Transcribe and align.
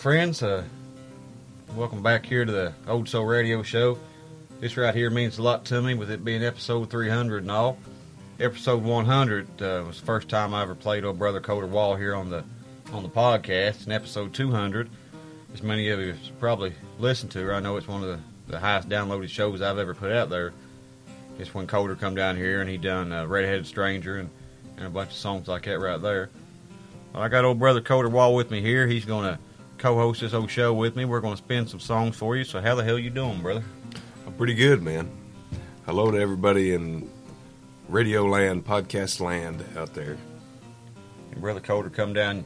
Friends, 0.00 0.42
uh, 0.42 0.64
welcome 1.76 2.02
back 2.02 2.24
here 2.24 2.46
to 2.46 2.50
the 2.50 2.72
Old 2.88 3.06
Soul 3.06 3.26
Radio 3.26 3.62
Show. 3.62 3.98
This 4.58 4.78
right 4.78 4.94
here 4.94 5.10
means 5.10 5.36
a 5.36 5.42
lot 5.42 5.66
to 5.66 5.82
me, 5.82 5.92
with 5.92 6.10
it 6.10 6.24
being 6.24 6.42
episode 6.42 6.88
300 6.88 7.42
and 7.42 7.50
all. 7.50 7.76
Episode 8.40 8.82
100 8.82 9.60
uh, 9.60 9.84
was 9.86 10.00
the 10.00 10.06
first 10.06 10.30
time 10.30 10.54
I 10.54 10.62
ever 10.62 10.74
played 10.74 11.04
old 11.04 11.18
brother 11.18 11.38
Colter 11.38 11.66
Wall 11.66 11.96
here 11.96 12.14
on 12.14 12.30
the 12.30 12.44
on 12.94 13.02
the 13.02 13.10
podcast, 13.10 13.84
and 13.84 13.92
episode 13.92 14.32
200, 14.32 14.88
as 15.52 15.62
many 15.62 15.90
of 15.90 16.00
you 16.00 16.14
probably 16.38 16.72
listened 16.98 17.32
to, 17.32 17.52
I 17.52 17.60
know 17.60 17.76
it's 17.76 17.86
one 17.86 18.02
of 18.02 18.08
the, 18.08 18.20
the 18.52 18.58
highest 18.58 18.88
downloaded 18.88 19.28
shows 19.28 19.60
I've 19.60 19.76
ever 19.76 19.94
put 19.94 20.12
out 20.12 20.30
there. 20.30 20.54
It's 21.38 21.52
when 21.52 21.66
Colter 21.66 21.94
come 21.94 22.14
down 22.14 22.38
here 22.38 22.62
and 22.62 22.70
he 22.70 22.78
done 22.78 23.12
uh, 23.12 23.26
Redheaded 23.26 23.66
Stranger 23.66 24.16
and, 24.16 24.30
and 24.78 24.86
a 24.86 24.90
bunch 24.90 25.10
of 25.10 25.16
songs 25.16 25.46
like 25.46 25.66
that 25.66 25.78
right 25.78 26.00
there. 26.00 26.30
Well, 27.12 27.22
I 27.22 27.28
got 27.28 27.44
old 27.44 27.58
brother 27.58 27.82
Colter 27.82 28.08
Wall 28.08 28.34
with 28.34 28.50
me 28.50 28.62
here. 28.62 28.86
He's 28.86 29.04
to 29.04 29.38
co-host 29.80 30.20
this 30.20 30.34
old 30.34 30.50
show 30.50 30.74
with 30.74 30.94
me. 30.94 31.06
We're 31.06 31.22
going 31.22 31.32
to 31.36 31.42
spin 31.42 31.66
some 31.66 31.80
songs 31.80 32.14
for 32.14 32.36
you. 32.36 32.44
So 32.44 32.60
how 32.60 32.74
the 32.74 32.84
hell 32.84 32.98
you 32.98 33.08
doing, 33.08 33.40
brother? 33.40 33.64
I'm 34.26 34.34
pretty 34.34 34.52
good, 34.52 34.82
man. 34.82 35.10
Hello 35.86 36.10
to 36.10 36.20
everybody 36.20 36.74
in 36.74 37.10
Radio 37.88 38.26
Land, 38.26 38.66
Podcast 38.66 39.20
Land 39.20 39.64
out 39.78 39.94
there. 39.94 40.18
And 41.32 41.40
brother 41.40 41.60
Colter 41.60 41.88
come 41.88 42.12
down 42.12 42.44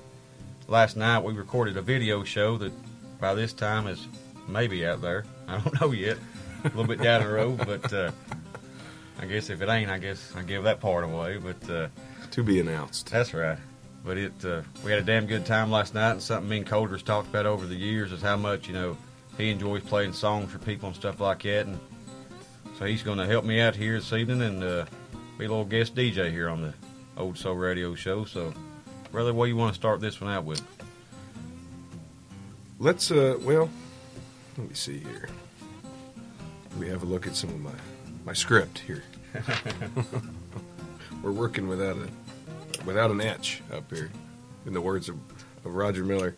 last 0.68 0.96
night. 0.96 1.24
We 1.24 1.32
recorded 1.32 1.76
a 1.76 1.82
video 1.82 2.22
show 2.22 2.56
that 2.58 2.72
by 3.20 3.34
this 3.34 3.52
time 3.52 3.88
is 3.88 4.06
maybe 4.46 4.86
out 4.86 5.02
there. 5.02 5.24
I 5.48 5.58
don't 5.58 5.80
know 5.80 5.90
yet. 5.90 6.18
A 6.62 6.68
little 6.68 6.86
bit 6.86 7.02
down 7.02 7.24
the 7.24 7.28
road, 7.28 7.58
but 7.66 7.92
uh, 7.92 8.12
I 9.18 9.26
guess 9.26 9.50
if 9.50 9.60
it 9.60 9.68
ain't, 9.68 9.90
I 9.90 9.98
guess 9.98 10.32
I 10.36 10.42
give 10.42 10.62
that 10.62 10.80
part 10.80 11.02
away. 11.02 11.38
But 11.38 11.68
uh, 11.68 11.88
To 12.30 12.44
be 12.44 12.60
announced. 12.60 13.10
That's 13.10 13.34
right. 13.34 13.58
But 14.04 14.18
it 14.18 14.44
uh, 14.44 14.62
we 14.84 14.90
had 14.90 15.00
a 15.00 15.04
damn 15.04 15.26
good 15.26 15.46
time 15.46 15.70
last 15.70 15.94
night, 15.94 16.12
and 16.12 16.22
something 16.22 16.48
me 16.48 16.58
and 16.58 16.66
Colders 16.66 17.02
talked 17.02 17.28
about 17.28 17.46
over 17.46 17.66
the 17.66 17.74
years 17.74 18.12
is 18.12 18.20
how 18.20 18.36
much 18.36 18.68
you 18.68 18.74
know 18.74 18.96
he 19.38 19.50
enjoys 19.50 19.82
playing 19.82 20.12
songs 20.12 20.52
for 20.52 20.58
people 20.58 20.88
and 20.88 20.96
stuff 20.96 21.20
like 21.20 21.42
that. 21.42 21.66
And 21.66 21.80
so 22.78 22.84
he's 22.84 23.02
going 23.02 23.18
to 23.18 23.26
help 23.26 23.44
me 23.44 23.60
out 23.60 23.74
here 23.74 23.98
this 23.98 24.12
evening 24.12 24.42
and 24.42 24.62
uh, 24.62 24.84
be 25.38 25.46
a 25.46 25.48
little 25.48 25.64
guest 25.64 25.94
DJ 25.94 26.30
here 26.30 26.48
on 26.48 26.62
the 26.62 26.74
Old 27.16 27.38
Soul 27.38 27.54
Radio 27.54 27.94
Show. 27.94 28.24
So, 28.24 28.52
brother, 29.10 29.32
what 29.32 29.46
do 29.46 29.50
you 29.50 29.56
want 29.56 29.72
to 29.72 29.78
start 29.78 30.00
this 30.00 30.20
one 30.20 30.30
out 30.30 30.44
with? 30.44 30.62
Let's, 32.78 33.10
uh, 33.10 33.38
well, 33.40 33.70
let 34.58 34.68
me 34.68 34.74
see 34.74 34.98
here. 34.98 35.28
Let 36.72 36.80
me 36.80 36.88
have 36.88 37.02
a 37.02 37.06
look 37.06 37.26
at 37.26 37.36
some 37.36 37.50
of 37.50 37.60
my, 37.60 37.70
my 38.26 38.32
script 38.32 38.80
here. 38.80 39.04
We're 41.22 41.32
working 41.32 41.68
without 41.68 41.96
a 41.96 42.08
without 42.84 43.10
an 43.10 43.20
etch 43.20 43.62
up 43.72 43.90
here, 43.90 44.10
in 44.66 44.72
the 44.72 44.80
words 44.80 45.08
of, 45.08 45.16
of 45.64 45.74
Roger 45.74 46.04
Miller. 46.04 46.36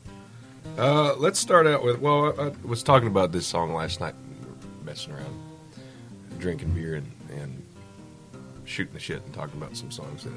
Uh, 0.78 1.14
let's 1.16 1.38
start 1.38 1.66
out 1.66 1.82
with. 1.82 2.00
Well, 2.00 2.34
I, 2.38 2.46
I 2.46 2.52
was 2.64 2.82
talking 2.82 3.08
about 3.08 3.32
this 3.32 3.46
song 3.46 3.72
last 3.72 4.00
night, 4.00 4.14
messing 4.84 5.12
around, 5.12 5.40
drinking 6.38 6.70
beer 6.70 6.96
and, 6.96 7.10
and 7.30 7.62
shooting 8.64 8.92
the 8.94 9.00
shit 9.00 9.22
and 9.24 9.32
talking 9.32 9.60
about 9.60 9.76
some 9.76 9.90
songs 9.90 10.24
that. 10.24 10.32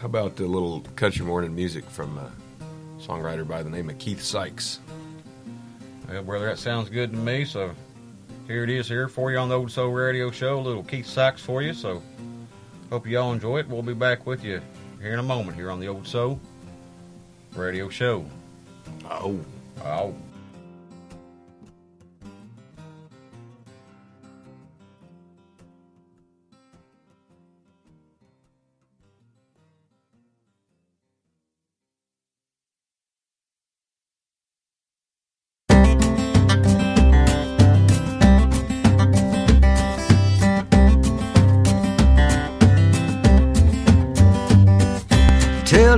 How 0.00 0.06
about 0.06 0.40
a 0.40 0.46
little 0.46 0.80
country 0.96 1.24
morning 1.24 1.54
music 1.54 1.88
from 1.88 2.16
a 2.18 2.32
songwriter 2.98 3.46
by 3.46 3.62
the 3.62 3.70
name 3.70 3.90
of 3.90 3.98
Keith 3.98 4.22
Sykes? 4.22 4.80
Well, 6.08 6.22
brother, 6.22 6.46
that 6.46 6.58
sounds 6.58 6.88
good 6.88 7.12
to 7.12 7.18
me. 7.18 7.44
So 7.44 7.72
here 8.46 8.64
it 8.64 8.70
is 8.70 8.88
here 8.88 9.08
for 9.08 9.30
you 9.30 9.38
on 9.38 9.48
the 9.48 9.58
Old 9.58 9.70
Soul 9.70 9.92
Radio 9.92 10.30
Show. 10.30 10.58
A 10.58 10.60
little 10.60 10.82
Keith 10.82 11.06
Sykes 11.06 11.42
for 11.42 11.62
you. 11.62 11.74
So 11.74 12.02
hope 12.90 13.06
you 13.06 13.18
all 13.18 13.32
enjoy 13.32 13.58
it. 13.58 13.68
We'll 13.68 13.82
be 13.82 13.94
back 13.94 14.26
with 14.26 14.42
you 14.42 14.60
here 15.02 15.12
in 15.12 15.18
a 15.18 15.22
moment 15.22 15.56
here 15.56 15.70
on 15.70 15.80
the 15.80 15.88
Old 15.88 16.06
Soul 16.06 16.38
Radio 17.56 17.88
Show. 17.88 18.24
Oh. 19.10 19.38
Oh. 19.84 20.14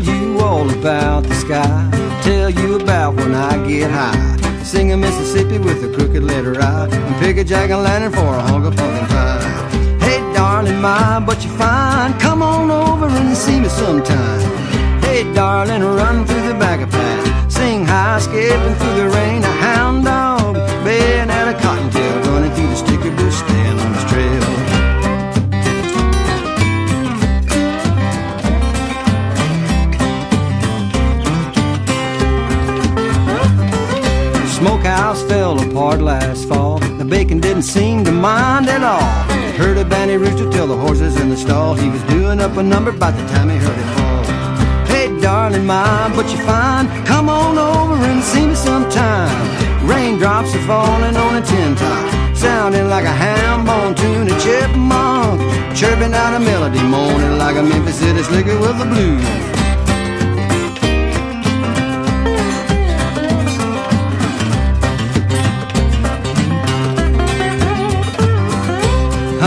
You 0.06 0.38
all 0.40 0.68
about 0.70 1.24
the 1.24 1.34
sky. 1.34 1.90
Tell 2.22 2.50
you 2.50 2.76
about 2.80 3.16
when 3.16 3.34
I 3.34 3.52
get 3.68 3.90
high. 3.90 4.62
Sing 4.62 4.92
a 4.92 4.96
Mississippi 4.96 5.58
with 5.58 5.84
a 5.84 5.94
crooked 5.94 6.22
letter 6.22 6.60
I. 6.60 6.88
And 6.88 7.16
pick 7.20 7.36
a 7.36 7.44
jack 7.44 7.70
o' 7.70 7.80
lantern 7.80 8.12
for 8.12 8.34
a 8.34 8.42
hunk 8.42 8.64
of 8.66 8.76
pumpkin 8.76 9.06
pie. 9.06 9.98
Hey, 10.00 10.20
darling, 10.34 10.80
my, 10.80 11.20
but 11.20 11.44
you're 11.44 11.54
fine. 11.54 12.18
Come 12.18 12.42
on 12.42 12.70
over 12.70 13.06
and 13.06 13.36
see 13.36 13.60
me 13.60 13.68
sometime. 13.68 14.40
Hey, 15.02 15.22
darling, 15.34 15.82
run 15.82 16.26
through 16.26 16.48
the 16.48 16.54
back 16.54 16.80
of 16.80 16.90
path. 16.90 17.52
Sing 17.52 17.84
high, 17.84 18.18
skipping 18.18 18.74
through 18.74 18.94
the 18.94 19.08
rain. 19.10 19.53
Fell 35.44 35.60
apart 35.70 36.00
last 36.00 36.48
fall. 36.48 36.78
The 37.00 37.04
bacon 37.04 37.38
didn't 37.38 37.68
seem 37.76 38.02
to 38.04 38.12
mind 38.12 38.66
at 38.66 38.82
all. 38.82 39.10
Heard 39.60 39.76
a 39.76 39.84
banny 39.84 40.18
rooster 40.18 40.48
tell 40.50 40.66
the 40.66 40.76
horses 40.84 41.20
in 41.20 41.28
the 41.28 41.36
stall 41.36 41.74
he 41.74 41.90
was 41.90 42.02
doing 42.04 42.40
up 42.40 42.56
a 42.56 42.62
number 42.62 42.92
by 42.92 43.10
the 43.10 43.24
time 43.32 43.50
he 43.50 43.58
heard 43.66 43.78
it 43.84 43.90
fall. 43.96 44.24
Hey, 44.92 45.06
darling, 45.20 45.66
my, 45.66 46.10
but 46.16 46.26
you 46.32 46.38
fine. 46.52 46.86
Come 47.04 47.28
on 47.28 47.58
over 47.58 47.96
and 48.10 48.22
see 48.22 48.46
me 48.46 48.54
sometime. 48.54 49.36
Raindrops 49.86 50.54
are 50.54 50.66
falling 50.66 51.14
on 51.24 51.32
a 51.40 51.42
tin 51.50 51.74
top, 51.76 52.34
sounding 52.34 52.88
like 52.88 53.04
a 53.04 53.16
ham-bone 53.24 53.94
tune, 53.96 54.26
a 54.34 54.36
chipmunk 54.40 55.40
chirping 55.76 56.14
out 56.14 56.32
a 56.38 56.40
melody, 56.40 56.82
moaning 56.94 57.36
like 57.36 57.56
a 57.56 57.62
Memphis 57.62 57.98
City 57.98 58.22
slicker 58.22 58.58
with 58.60 58.78
the 58.78 58.86
blues. 58.86 59.53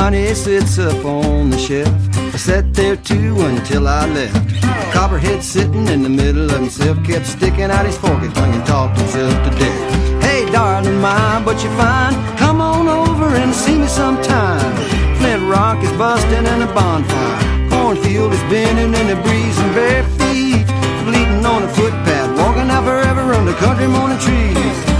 Honey 0.07 0.33
sits 0.35 0.79
up 0.79 1.03
on 1.03 1.49
the 1.49 1.57
shelf. 1.57 1.91
I 2.33 2.37
sat 2.37 2.73
there 2.73 2.95
too 2.95 3.35
until 3.41 3.89
I 3.89 4.07
left. 4.07 4.63
Copperhead 4.93 5.43
sitting 5.43 5.85
in 5.89 6.01
the 6.01 6.07
middle 6.07 6.45
of 6.49 6.59
himself 6.61 7.03
kept 7.03 7.25
sticking 7.25 7.69
out 7.75 7.85
his 7.85 7.97
fork 7.97 8.23
and 8.23 8.65
talked 8.65 8.97
himself 8.97 9.33
to 9.43 9.49
death. 9.59 10.23
Hey, 10.23 10.49
darling, 10.49 11.01
my, 11.01 11.41
but 11.43 11.61
you're 11.61 11.75
fine. 11.75 12.15
Come 12.37 12.61
on 12.61 12.87
over 12.87 13.35
and 13.35 13.53
see 13.53 13.77
me 13.77 13.87
sometime. 13.87 14.71
Flint 15.17 15.43
Rock 15.51 15.83
is 15.83 15.91
busting 15.99 16.47
and 16.53 16.63
a 16.63 16.67
bonfire. 16.67 17.69
Cornfield 17.69 18.31
is 18.31 18.43
bending 18.43 18.93
in 18.95 19.07
the 19.11 19.21
breeze 19.23 19.59
and 19.59 19.75
bare 19.75 20.03
feet 20.15 20.67
bleeding 21.03 21.45
on 21.45 21.63
a 21.63 21.67
footpath. 21.75 22.31
Walking 22.39 22.69
out 22.71 22.85
forever 22.85 23.33
under 23.33 23.51
country 23.55 23.87
morning 23.87 24.19
trees. 24.19 24.96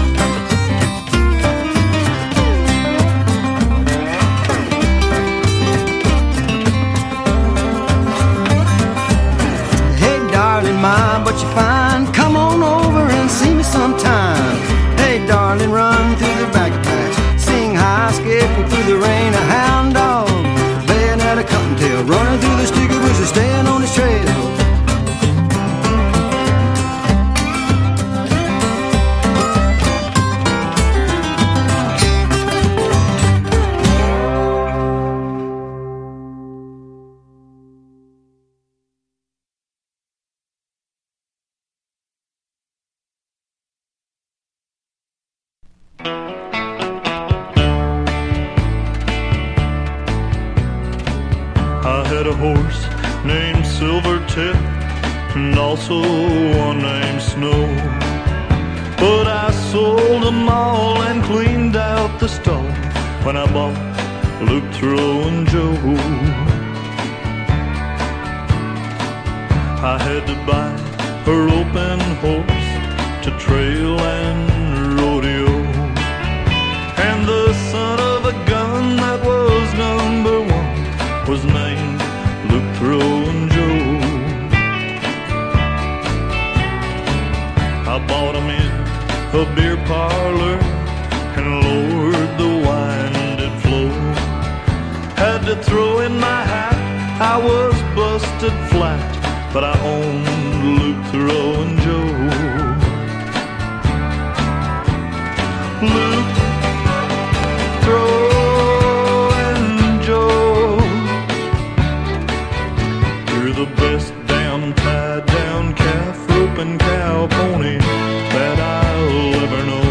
Damn 114.60 114.74
tied 114.74 115.26
down 115.28 115.74
calf 115.76 116.30
roping 116.30 116.78
cow 116.80 117.28
pony 117.28 117.78
that 117.78 118.60
I'll 118.60 119.36
ever 119.44 119.64
know. 119.70 119.90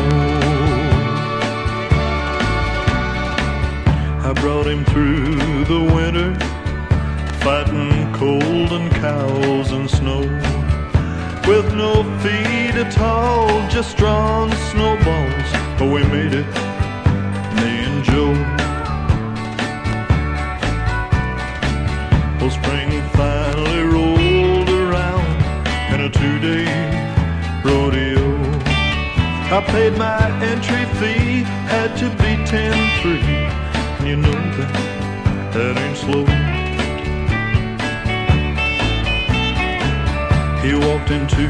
I 4.28 4.32
brought 4.32 4.66
him 4.66 4.84
through 4.86 5.64
the 5.66 5.82
winter, 5.94 6.34
fighting 7.44 8.12
cold 8.12 8.72
and 8.72 8.90
cows 8.92 9.70
and 9.70 9.88
snow. 9.88 10.22
With 11.46 11.72
no 11.74 12.02
feet 12.20 12.74
at 12.74 12.98
all, 12.98 13.48
just 13.68 13.96
drawn 13.96 14.50
snowballs, 14.70 15.50
but 15.78 15.92
we 15.94 16.02
made 16.04 16.34
it, 16.34 16.46
me 17.54 17.84
and 17.86 18.02
Joe. 18.02 18.55
Two-day 26.18 26.66
rodeo. 27.64 28.26
I 29.56 29.62
paid 29.66 29.96
my 29.96 30.22
entry 30.42 30.84
fee, 30.98 31.44
had 31.72 31.96
to 31.98 32.08
be 32.22 32.32
ten-three. 32.44 34.08
You 34.08 34.16
know 34.16 34.40
that 34.56 34.72
that 35.54 35.74
ain't 35.84 35.96
slow. 35.96 36.24
He 40.64 40.74
walked 40.74 41.10
into 41.10 41.46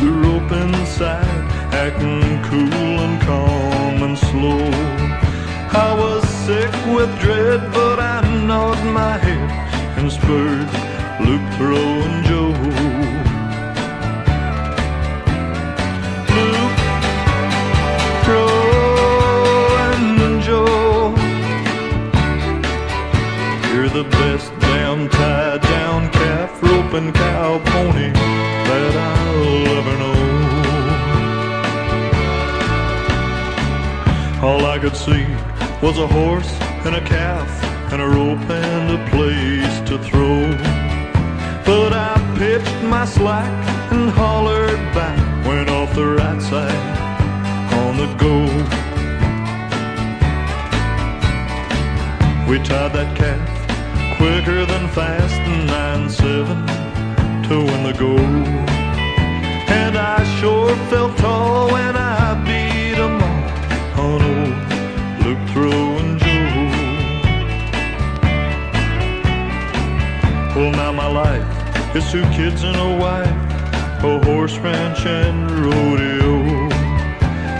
the 0.00 0.10
rope 0.24 0.52
inside, 0.52 1.44
acting 1.74 2.42
cool 2.48 2.94
and 3.04 3.20
calm 3.22 4.02
and 4.06 4.16
slow. 4.16 4.70
I 5.88 5.92
was 6.02 6.22
sick 6.46 6.72
with 6.94 7.10
dread, 7.20 7.60
but 7.72 7.98
I 8.00 8.22
gnawed 8.46 8.82
my 9.00 9.18
head 9.18 9.50
and 9.98 10.10
spurred 10.10 10.70
Luke 11.26 11.46
Throw 11.56 11.86
and 12.06 12.24
Joe. 12.24 12.85
The 23.96 24.04
best 24.10 24.52
damn 24.60 25.08
tied 25.08 25.62
down 25.62 26.10
calf 26.10 26.62
roping 26.62 27.10
cow 27.14 27.58
pony 27.64 28.10
that 28.68 28.94
I'll 28.94 29.68
ever 29.78 29.96
know. 30.02 30.20
All 34.46 34.66
I 34.66 34.78
could 34.78 34.94
see 34.94 35.24
was 35.80 35.96
a 35.96 36.06
horse 36.06 36.52
and 36.84 36.96
a 36.96 37.00
calf 37.00 37.48
and 37.90 38.02
a 38.02 38.06
rope 38.06 38.50
and 38.50 38.86
a 38.98 39.00
place 39.12 39.80
to 39.88 39.96
throw. 40.06 40.42
But 41.64 41.94
I 41.94 42.12
pitched 42.38 42.82
my 42.82 43.06
slack 43.06 43.50
and 43.92 44.10
hollered 44.10 44.76
back, 44.92 45.18
went 45.46 45.70
off 45.70 45.94
the 45.94 46.04
right 46.04 46.42
side 46.42 46.98
on 47.80 47.96
the 47.96 48.08
go. 48.24 48.36
We 52.46 52.58
tied 52.62 52.92
that 52.92 53.16
calf 53.16 53.55
quicker 54.16 54.64
than 54.64 54.88
fast, 54.88 55.38
nine 55.66 56.08
seven 56.08 56.66
to 57.48 57.56
win 57.58 57.82
the 57.82 57.92
goal. 57.92 58.18
And 59.80 59.96
I 59.96 60.18
sure 60.40 60.74
felt 60.90 61.16
tall 61.18 61.70
when 61.70 61.94
I 61.96 62.34
beat 62.46 62.98
'em 62.98 63.16
all 63.98 64.14
on 64.14 64.22
old 64.32 64.56
Luke 65.22 65.44
Throw 65.52 65.82
and 66.00 66.18
Joe. 66.22 66.52
Well, 70.54 70.72
now 70.82 70.92
my 70.92 71.08
life 71.24 71.48
is 71.94 72.10
two 72.10 72.24
kids 72.38 72.62
and 72.64 72.76
a 72.76 72.90
wife, 73.04 73.36
a 74.02 74.18
horse 74.24 74.56
ranch 74.58 75.04
and 75.04 75.50
rodeo. 75.64 76.34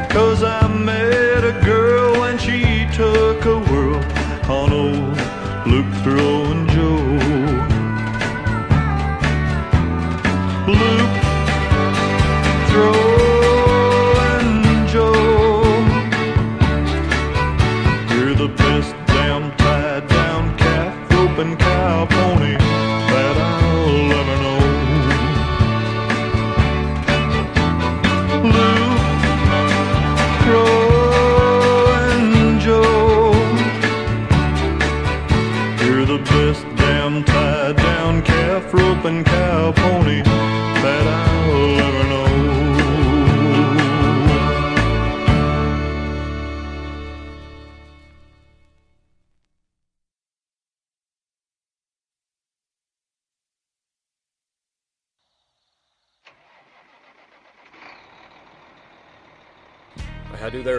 Cause 0.08 0.42
I 0.42 0.65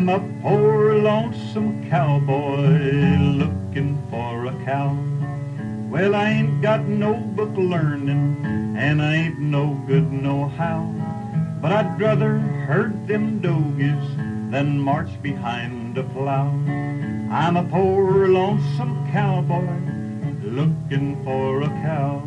I'm 0.00 0.08
a 0.08 0.40
poor 0.40 0.94
lonesome 0.94 1.90
cowboy 1.90 3.18
looking 3.36 4.02
for 4.08 4.46
a 4.46 4.64
cow. 4.64 4.96
Well, 5.90 6.14
I 6.14 6.30
ain't 6.30 6.62
got 6.62 6.86
no 6.86 7.12
book 7.12 7.54
learning, 7.54 8.42
and 8.78 9.02
I 9.02 9.16
ain't 9.16 9.38
no 9.38 9.74
good 9.86 10.10
no 10.10 10.48
how. 10.48 10.90
But 11.60 11.72
I'd 11.72 12.00
rather 12.00 12.38
herd 12.38 13.06
them 13.06 13.40
dogies 13.40 14.16
than 14.50 14.80
march 14.80 15.20
behind 15.20 15.98
a 15.98 16.04
plow. 16.04 16.48
I'm 17.30 17.58
a 17.58 17.64
poor 17.64 18.26
lonesome 18.26 19.06
cowboy 19.12 19.68
looking 20.42 21.22
for 21.24 21.60
a 21.60 21.68
cow. 21.84 22.22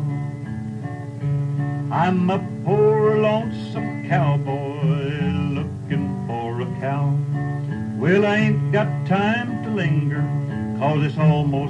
I'm 1.90 2.30
a 2.30 2.53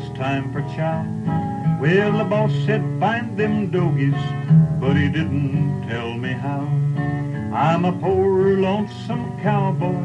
it's 0.04 0.18
time 0.18 0.52
for 0.52 0.60
chow. 0.74 1.04
Well, 1.80 2.18
the 2.18 2.24
boss 2.24 2.52
said 2.66 2.82
find 3.00 3.36
them 3.38 3.70
dogies, 3.70 4.14
but 4.80 4.96
he 4.96 5.08
didn't 5.08 5.88
tell 5.88 6.14
me 6.14 6.32
how. 6.32 6.62
I'm 7.54 7.84
a 7.84 7.92
poor 7.92 8.56
lonesome 8.58 9.38
cowboy 9.40 10.04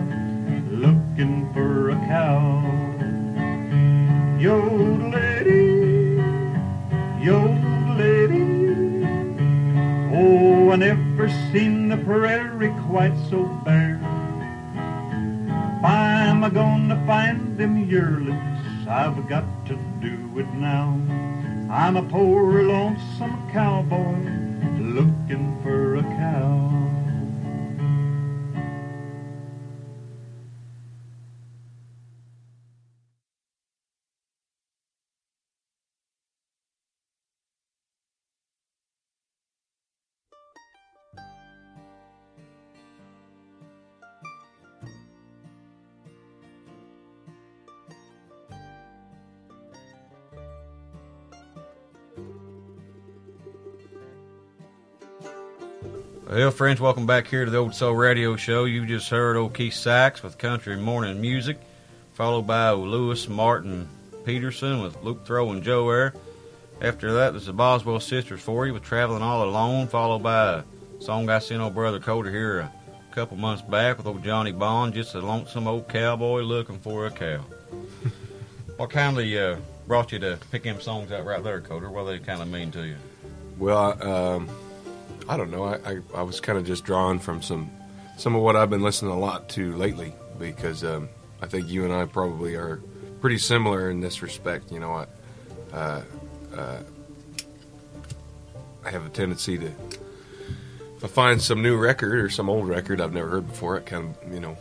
looking 0.71 1.51
for 1.53 1.89
a 1.89 1.95
cow. 2.07 2.61
Yo, 4.39 4.57
lady, 5.11 6.21
yo, 7.21 7.39
lady. 7.97 9.03
Oh, 10.13 10.71
I 10.71 10.75
never 10.77 11.29
seen 11.51 11.89
the 11.89 11.97
prairie 11.97 12.73
quite 12.87 13.15
so 13.29 13.45
bare. 13.65 13.99
I'm 15.83 16.41
gonna 16.53 17.01
find 17.05 17.57
them 17.57 17.89
yearlings, 17.89 18.87
I've 18.87 19.27
got 19.27 19.43
do 20.01 20.39
it 20.39 20.47
now. 20.53 20.97
I'm 21.69 21.97
a 21.97 22.03
poor 22.03 22.63
lonesome 22.63 23.49
cowboy 23.51 24.15
looking 24.79 25.59
for 25.61 25.97
a 25.97 26.03
cow. 26.03 26.68
Well, 56.29 56.51
friends, 56.51 56.79
welcome 56.79 57.07
back 57.07 57.25
here 57.25 57.43
to 57.43 57.49
the 57.49 57.57
Old 57.57 57.73
Soul 57.73 57.95
Radio 57.95 58.35
Show. 58.35 58.65
You 58.65 58.85
just 58.85 59.09
heard 59.09 59.35
old 59.35 59.55
Keith 59.55 59.73
Sykes 59.73 60.21
with 60.21 60.37
Country 60.37 60.77
Morning 60.77 61.19
Music, 61.19 61.57
followed 62.13 62.43
by 62.43 62.69
Lewis 62.69 63.27
Martin 63.27 63.89
Peterson 64.25 64.83
with 64.83 65.01
Luke 65.01 65.25
Throw 65.25 65.49
and 65.49 65.63
Joe 65.63 65.89
Air. 65.89 66.13
After 66.81 67.13
that, 67.13 67.31
there's 67.31 67.47
the 67.47 67.53
Boswell 67.53 67.99
Sisters 67.99 68.41
for 68.41 68.67
you 68.67 68.75
with 68.75 68.83
Traveling 68.83 69.23
All 69.23 69.43
Alone, 69.43 69.87
followed 69.87 70.21
by 70.21 70.57
a 70.57 70.63
song 70.99 71.31
I 71.31 71.39
sent 71.39 71.63
old 71.63 71.73
brother 71.73 71.99
Colter 71.99 72.29
here 72.29 72.59
a 72.59 72.71
couple 73.15 73.35
months 73.35 73.63
back 73.63 73.97
with 73.97 74.05
old 74.05 74.23
Johnny 74.23 74.51
Bond, 74.51 74.93
just 74.93 75.15
a 75.15 75.21
lonesome 75.21 75.67
old 75.67 75.89
cowboy 75.89 76.41
looking 76.41 76.77
for 76.77 77.07
a 77.07 77.09
cow. 77.09 77.43
what 78.77 78.91
kind 78.91 79.17
of 79.17 79.33
uh, 79.33 79.59
brought 79.87 80.11
you 80.11 80.19
to 80.19 80.37
pick 80.51 80.61
them 80.61 80.79
songs 80.79 81.11
out 81.11 81.25
right 81.25 81.43
there, 81.43 81.59
Colter? 81.59 81.89
What 81.89 82.05
do 82.05 82.11
they 82.11 82.19
kind 82.19 82.43
of 82.43 82.49
mean 82.49 82.69
to 82.73 82.85
you? 82.85 82.97
Well, 83.57 84.07
um, 84.07 84.47
I 85.29 85.37
don't 85.37 85.51
know. 85.51 85.63
I, 85.63 85.75
I, 85.85 85.99
I 86.15 86.21
was 86.23 86.41
kind 86.41 86.57
of 86.57 86.65
just 86.65 86.83
drawn 86.83 87.19
from 87.19 87.43
some 87.43 87.69
some 88.17 88.35
of 88.35 88.41
what 88.41 88.55
I've 88.55 88.71
been 88.71 88.81
listening 88.81 89.11
a 89.11 89.19
lot 89.19 89.47
to 89.49 89.75
lately 89.75 90.11
because 90.39 90.83
um, 90.83 91.07
I 91.39 91.45
think 91.45 91.69
you 91.69 91.85
and 91.85 91.93
I 91.93 92.05
probably 92.05 92.55
are 92.55 92.81
pretty 93.21 93.37
similar 93.37 93.91
in 93.91 94.01
this 94.01 94.23
respect. 94.23 94.71
You 94.71 94.79
know, 94.79 94.91
I 94.91 95.05
uh, 95.71 96.01
uh, 96.57 96.79
I 98.83 98.89
have 98.89 99.05
a 99.05 99.09
tendency 99.09 99.59
to 99.59 99.67
if 100.97 101.03
I 101.03 101.07
find 101.07 101.39
some 101.39 101.61
new 101.61 101.77
record 101.77 102.15
or 102.15 102.29
some 102.29 102.49
old 102.49 102.67
record 102.67 102.99
I've 102.99 103.13
never 103.13 103.29
heard 103.29 103.47
before, 103.47 103.77
I 103.77 103.81
kind 103.81 104.15
of 104.23 104.33
you 104.33 104.39
know 104.39 104.57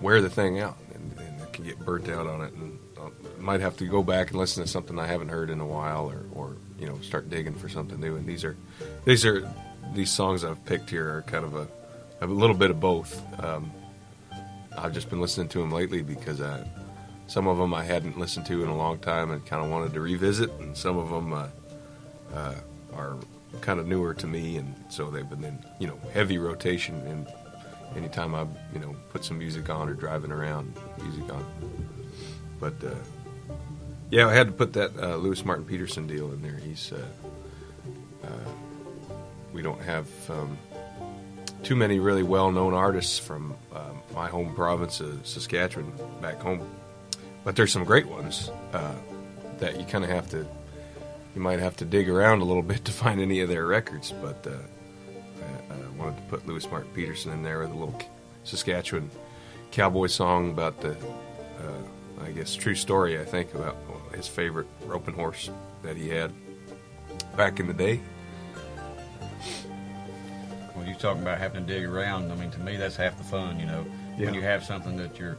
wear 0.00 0.22
the 0.22 0.30
thing 0.30 0.60
out 0.60 0.78
and, 0.94 1.14
and 1.18 1.42
I 1.42 1.46
can 1.50 1.66
get 1.66 1.78
burnt 1.80 2.08
out 2.08 2.26
on 2.26 2.40
it 2.40 2.54
and 2.54 2.78
I 2.98 3.10
might 3.38 3.60
have 3.60 3.76
to 3.76 3.86
go 3.86 4.02
back 4.02 4.30
and 4.30 4.38
listen 4.38 4.64
to 4.64 4.68
something 4.68 4.98
I 4.98 5.06
haven't 5.06 5.28
heard 5.28 5.50
in 5.50 5.60
a 5.60 5.66
while 5.66 6.10
or, 6.10 6.24
or 6.32 6.56
you 6.78 6.86
know 6.86 6.98
start 7.00 7.28
digging 7.28 7.54
for 7.54 7.68
something 7.68 8.00
new. 8.00 8.16
And 8.16 8.26
these 8.26 8.44
are 8.44 8.56
these 9.04 9.26
are 9.26 9.46
these 9.92 10.10
songs 10.10 10.44
I've 10.44 10.64
picked 10.64 10.90
here 10.90 11.08
are 11.16 11.22
kind 11.22 11.44
of 11.44 11.54
a 11.54 11.68
a 12.20 12.26
little 12.26 12.56
bit 12.56 12.70
of 12.70 12.80
both. 12.80 13.22
Um, 13.42 13.70
I've 14.76 14.92
just 14.92 15.10
been 15.10 15.20
listening 15.20 15.48
to 15.48 15.60
them 15.60 15.70
lately 15.70 16.02
because 16.02 16.40
I, 16.40 16.64
some 17.26 17.46
of 17.46 17.58
them 17.58 17.74
I 17.74 17.84
hadn't 17.84 18.18
listened 18.18 18.46
to 18.46 18.62
in 18.62 18.68
a 18.68 18.76
long 18.76 18.98
time 18.98 19.30
and 19.30 19.44
kind 19.44 19.64
of 19.64 19.70
wanted 19.70 19.94
to 19.94 20.00
revisit, 20.00 20.50
and 20.60 20.76
some 20.76 20.98
of 20.98 21.10
them 21.10 21.32
uh, 21.32 21.48
uh, 22.34 22.54
are 22.94 23.16
kind 23.60 23.80
of 23.80 23.86
newer 23.86 24.14
to 24.14 24.26
me, 24.26 24.56
and 24.56 24.74
so 24.88 25.10
they've 25.10 25.28
been 25.28 25.44
in 25.44 25.58
you 25.78 25.86
know 25.86 25.98
heavy 26.12 26.38
rotation. 26.38 26.94
And 27.06 27.26
anytime 27.96 28.34
I 28.34 28.46
you 28.72 28.80
know 28.80 28.94
put 29.10 29.24
some 29.24 29.38
music 29.38 29.70
on 29.70 29.88
or 29.88 29.94
driving 29.94 30.30
around, 30.30 30.74
music 31.02 31.32
on. 31.32 31.44
But 32.60 32.74
uh, 32.84 32.94
yeah, 34.10 34.28
I 34.28 34.34
had 34.34 34.48
to 34.48 34.52
put 34.52 34.72
that 34.74 34.96
uh, 34.98 35.16
Lewis 35.16 35.44
Martin 35.44 35.64
Peterson 35.64 36.06
deal 36.06 36.32
in 36.32 36.42
there. 36.42 36.58
He's 36.58 36.92
uh, 36.92 38.26
uh, 38.26 38.50
we 39.56 39.62
don't 39.62 39.80
have 39.80 40.06
um, 40.28 40.58
too 41.62 41.74
many 41.74 41.98
really 41.98 42.22
well-known 42.22 42.74
artists 42.74 43.18
from 43.18 43.56
um, 43.74 44.02
my 44.14 44.28
home 44.28 44.54
province 44.54 45.00
of 45.00 45.26
Saskatchewan 45.26 45.90
back 46.20 46.38
home, 46.42 46.60
but 47.42 47.56
there's 47.56 47.72
some 47.72 47.82
great 47.82 48.06
ones 48.06 48.50
uh, 48.74 48.94
that 49.58 49.80
you 49.80 49.86
kind 49.86 50.04
of 50.04 50.10
have 50.10 50.28
to. 50.30 50.46
You 51.34 51.40
might 51.40 51.58
have 51.58 51.74
to 51.78 51.86
dig 51.86 52.10
around 52.10 52.42
a 52.42 52.44
little 52.44 52.62
bit 52.62 52.84
to 52.84 52.92
find 52.92 53.18
any 53.18 53.40
of 53.40 53.48
their 53.48 53.66
records, 53.66 54.12
but 54.20 54.46
uh, 54.46 54.58
I, 55.70 55.74
I 55.74 55.88
wanted 55.98 56.16
to 56.16 56.22
put 56.28 56.46
Lewis 56.46 56.70
Martin 56.70 56.92
Peterson 56.92 57.32
in 57.32 57.42
there 57.42 57.60
with 57.60 57.70
a 57.70 57.74
little 57.74 57.98
Saskatchewan 58.44 59.10
cowboy 59.72 60.08
song 60.08 60.50
about 60.50 60.82
the, 60.82 60.90
uh, 60.92 62.22
I 62.22 62.30
guess, 62.30 62.54
true 62.54 62.74
story. 62.74 63.18
I 63.18 63.24
think 63.24 63.54
about 63.54 63.78
his 64.14 64.28
favorite 64.28 64.66
roping 64.84 65.14
horse 65.14 65.48
that 65.82 65.96
he 65.96 66.10
had 66.10 66.30
back 67.38 67.58
in 67.58 67.66
the 67.66 67.74
day. 67.74 68.02
Well, 70.86 70.94
you 70.94 71.00
talking 71.00 71.22
about 71.22 71.38
having 71.38 71.66
to 71.66 71.74
dig 71.74 71.84
around. 71.84 72.30
I 72.30 72.36
mean, 72.36 72.50
to 72.52 72.60
me, 72.60 72.76
that's 72.76 72.94
half 72.94 73.18
the 73.18 73.24
fun. 73.24 73.58
You 73.58 73.66
know, 73.66 73.84
Yeah. 74.16 74.26
when 74.26 74.34
you 74.34 74.42
have 74.42 74.62
something 74.64 74.96
that 74.98 75.18
you're. 75.18 75.36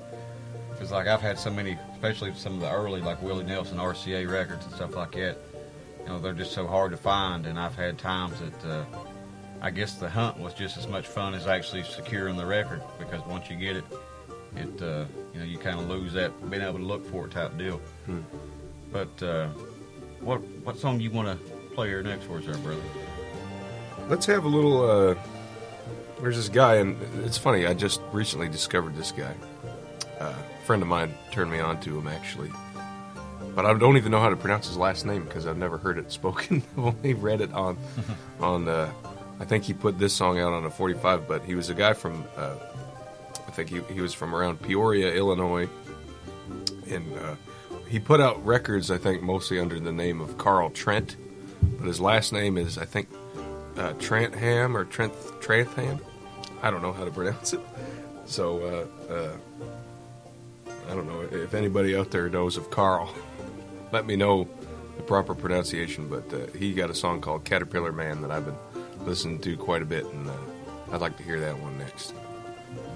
Because 0.71 0.91
like 0.91 1.07
I've 1.07 1.21
had 1.21 1.39
so 1.39 1.49
many, 1.49 1.77
especially 1.93 2.33
some 2.35 2.55
of 2.55 2.59
the 2.59 2.69
early 2.69 3.01
like 3.01 3.21
Willie 3.21 3.45
Nelson 3.45 3.77
RCA 3.79 4.29
records 4.29 4.65
and 4.65 4.75
stuff 4.75 4.95
like 4.95 5.13
that. 5.13 5.37
You 6.01 6.09
know, 6.09 6.19
they're 6.19 6.33
just 6.33 6.51
so 6.51 6.67
hard 6.67 6.91
to 6.91 6.97
find, 6.97 7.45
and 7.45 7.57
I've 7.59 7.75
had 7.75 7.97
times 7.97 8.35
that 8.39 8.69
uh, 8.69 8.83
I 9.61 9.71
guess 9.71 9.95
the 9.95 10.09
hunt 10.09 10.37
was 10.37 10.53
just 10.53 10.77
as 10.77 10.87
much 10.87 11.07
fun 11.07 11.33
as 11.33 11.47
actually 11.47 11.83
securing 11.83 12.35
the 12.37 12.45
record 12.45 12.81
because 12.99 13.25
once 13.25 13.49
you 13.49 13.55
get 13.55 13.77
it, 13.77 13.85
it 14.57 14.81
uh, 14.81 15.05
you 15.33 15.39
know 15.39 15.45
you 15.45 15.57
kind 15.57 15.79
of 15.79 15.87
lose 15.89 16.11
that 16.13 16.31
being 16.51 16.61
able 16.61 16.77
to 16.79 16.85
look 16.85 17.05
for 17.09 17.25
it 17.25 17.31
type 17.31 17.57
deal. 17.57 17.77
Hmm. 18.05 18.19
But 18.91 19.23
uh, 19.23 19.47
what 20.19 20.41
what 20.63 20.77
song 20.77 20.99
you 20.99 21.09
want 21.09 21.27
to 21.29 21.53
play 21.73 21.87
here 21.87 22.03
next 22.03 22.25
for 22.25 22.37
us, 22.37 22.45
there, 22.45 22.57
brother? 22.57 22.81
Let's 24.09 24.25
have 24.27 24.43
a 24.43 24.49
little. 24.49 24.89
Uh, 24.89 25.15
there's 26.21 26.35
this 26.35 26.49
guy, 26.49 26.75
and 26.75 26.97
it's 27.23 27.37
funny. 27.37 27.65
I 27.65 27.73
just 27.73 28.01
recently 28.11 28.47
discovered 28.47 28.95
this 28.95 29.11
guy. 29.11 29.33
Uh, 30.19 30.33
a 30.33 30.65
friend 30.65 30.81
of 30.81 30.87
mine 30.87 31.13
turned 31.31 31.51
me 31.51 31.59
on 31.59 31.79
to 31.81 31.97
him, 31.97 32.07
actually. 32.07 32.51
But 33.55 33.65
I 33.65 33.73
don't 33.77 33.97
even 33.97 34.11
know 34.11 34.19
how 34.19 34.29
to 34.29 34.35
pronounce 34.35 34.67
his 34.67 34.77
last 34.77 35.05
name 35.05 35.23
because 35.23 35.47
I've 35.47 35.57
never 35.57 35.77
heard 35.77 35.97
it 35.97 36.11
spoken. 36.19 36.63
I've 36.77 36.83
only 36.85 37.13
read 37.13 37.41
it 37.41 37.53
on, 37.53 37.77
on. 38.39 38.67
Uh, 38.67 38.91
I 39.39 39.45
think 39.45 39.63
he 39.63 39.73
put 39.73 39.99
this 39.99 40.13
song 40.13 40.39
out 40.39 40.53
on 40.53 40.65
a 40.65 40.69
45, 40.71 41.27
but 41.27 41.43
he 41.43 41.55
was 41.55 41.69
a 41.69 41.73
guy 41.73 41.93
from. 41.93 42.25
Uh, 42.35 42.55
I 43.47 43.51
think 43.51 43.69
he, 43.69 43.81
he 43.93 44.01
was 44.01 44.13
from 44.13 44.35
around 44.35 44.61
Peoria, 44.61 45.13
Illinois, 45.13 45.67
and 46.89 47.17
uh, 47.17 47.35
he 47.87 47.99
put 47.99 48.19
out 48.19 48.43
records. 48.45 48.91
I 48.91 48.97
think 48.97 49.21
mostly 49.21 49.59
under 49.59 49.79
the 49.79 49.91
name 49.91 50.21
of 50.21 50.37
Carl 50.37 50.69
Trent, 50.69 51.15
but 51.61 51.87
his 51.87 51.99
last 51.99 52.33
name 52.33 52.57
is 52.57 52.77
I 52.77 52.85
think 52.85 53.09
uh, 53.77 53.93
Trantham 53.93 54.75
or 54.75 54.85
Trent 54.85 55.13
Trantham. 55.41 55.99
I 56.61 56.71
don't 56.71 56.81
know 56.81 56.93
how 56.93 57.05
to 57.05 57.11
pronounce 57.11 57.53
it. 57.53 57.61
So 58.25 58.87
uh, 59.09 59.13
uh, 59.13 59.37
I 60.89 60.93
don't 60.93 61.07
know 61.07 61.21
if 61.21 61.53
anybody 61.53 61.95
out 61.95 62.11
there 62.11 62.29
knows 62.29 62.57
of 62.57 62.69
Carl. 62.69 63.13
Let 63.91 64.05
me 64.05 64.15
know 64.15 64.47
the 64.97 65.03
proper 65.03 65.33
pronunciation. 65.33 66.07
But 66.07 66.33
uh, 66.33 66.57
he 66.57 66.73
got 66.73 66.89
a 66.89 66.95
song 66.95 67.21
called 67.21 67.45
Caterpillar 67.45 67.91
Man 67.91 68.21
that 68.21 68.31
I've 68.31 68.45
been 68.45 68.57
listening 69.05 69.39
to 69.39 69.55
quite 69.55 69.81
a 69.81 69.85
bit, 69.85 70.05
and 70.05 70.29
uh, 70.29 70.33
I'd 70.91 71.01
like 71.01 71.17
to 71.17 71.23
hear 71.23 71.39
that 71.39 71.57
one 71.59 71.77
next. 71.77 72.13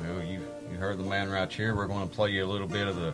Well, 0.01 0.23
you 0.23 0.41
you 0.71 0.77
heard 0.77 0.97
the 0.97 1.03
man 1.03 1.29
right 1.29 1.51
here. 1.51 1.75
We're 1.75 1.87
going 1.87 2.07
to 2.07 2.13
play 2.13 2.31
you 2.31 2.43
a 2.43 2.47
little 2.47 2.67
bit 2.67 2.87
of 2.87 2.95
the 2.95 3.13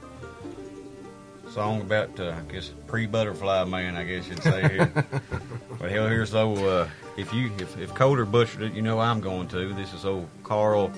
song 1.52 1.82
about, 1.82 2.20
uh, 2.20 2.36
I 2.38 2.52
guess, 2.52 2.72
pre-butterfly 2.88 3.64
man. 3.66 3.96
I 3.96 4.04
guess 4.04 4.28
you'd 4.28 4.42
say 4.44 4.68
here. 4.68 4.94
but 5.80 5.92
hell, 5.92 6.08
here's 6.08 6.34
old. 6.34 6.60
If 7.18 7.34
you 7.34 7.52
if 7.58 7.78
if 7.80 7.94
Colter 7.96 8.26
butchered 8.26 8.62
it, 8.62 8.74
you 8.74 8.82
know 8.84 9.00
I'm 9.00 9.20
going 9.20 9.48
to. 9.50 9.74
This 9.74 9.94
is 9.94 10.06
old 10.06 10.30
Carl. 10.44 10.92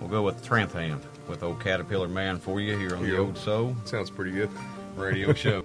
We'll 0.00 0.08
go 0.08 0.22
with 0.22 0.42
Trantham 0.42 1.00
with 1.28 1.42
old 1.42 1.60
Caterpillar 1.60 2.08
Man 2.08 2.38
for 2.38 2.60
you 2.60 2.76
here 2.78 2.96
on 2.96 3.02
the 3.02 3.18
Old 3.18 3.36
Soul 3.36 3.76
Sounds 3.84 4.10
pretty 4.10 4.30
good. 4.30 4.50
Radio 4.96 5.32
Show. 5.34 5.64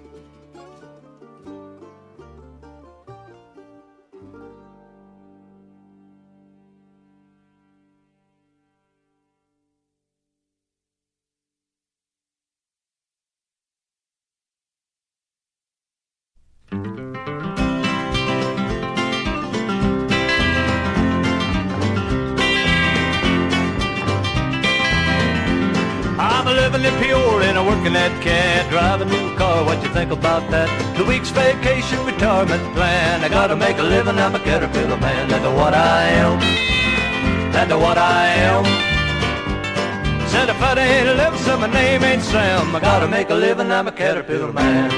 Make 43.24 43.30
a 43.30 43.34
living. 43.34 43.72
I'm 43.72 43.88
a 43.88 43.92
caterpillar 43.92 44.52
man. 44.52 44.90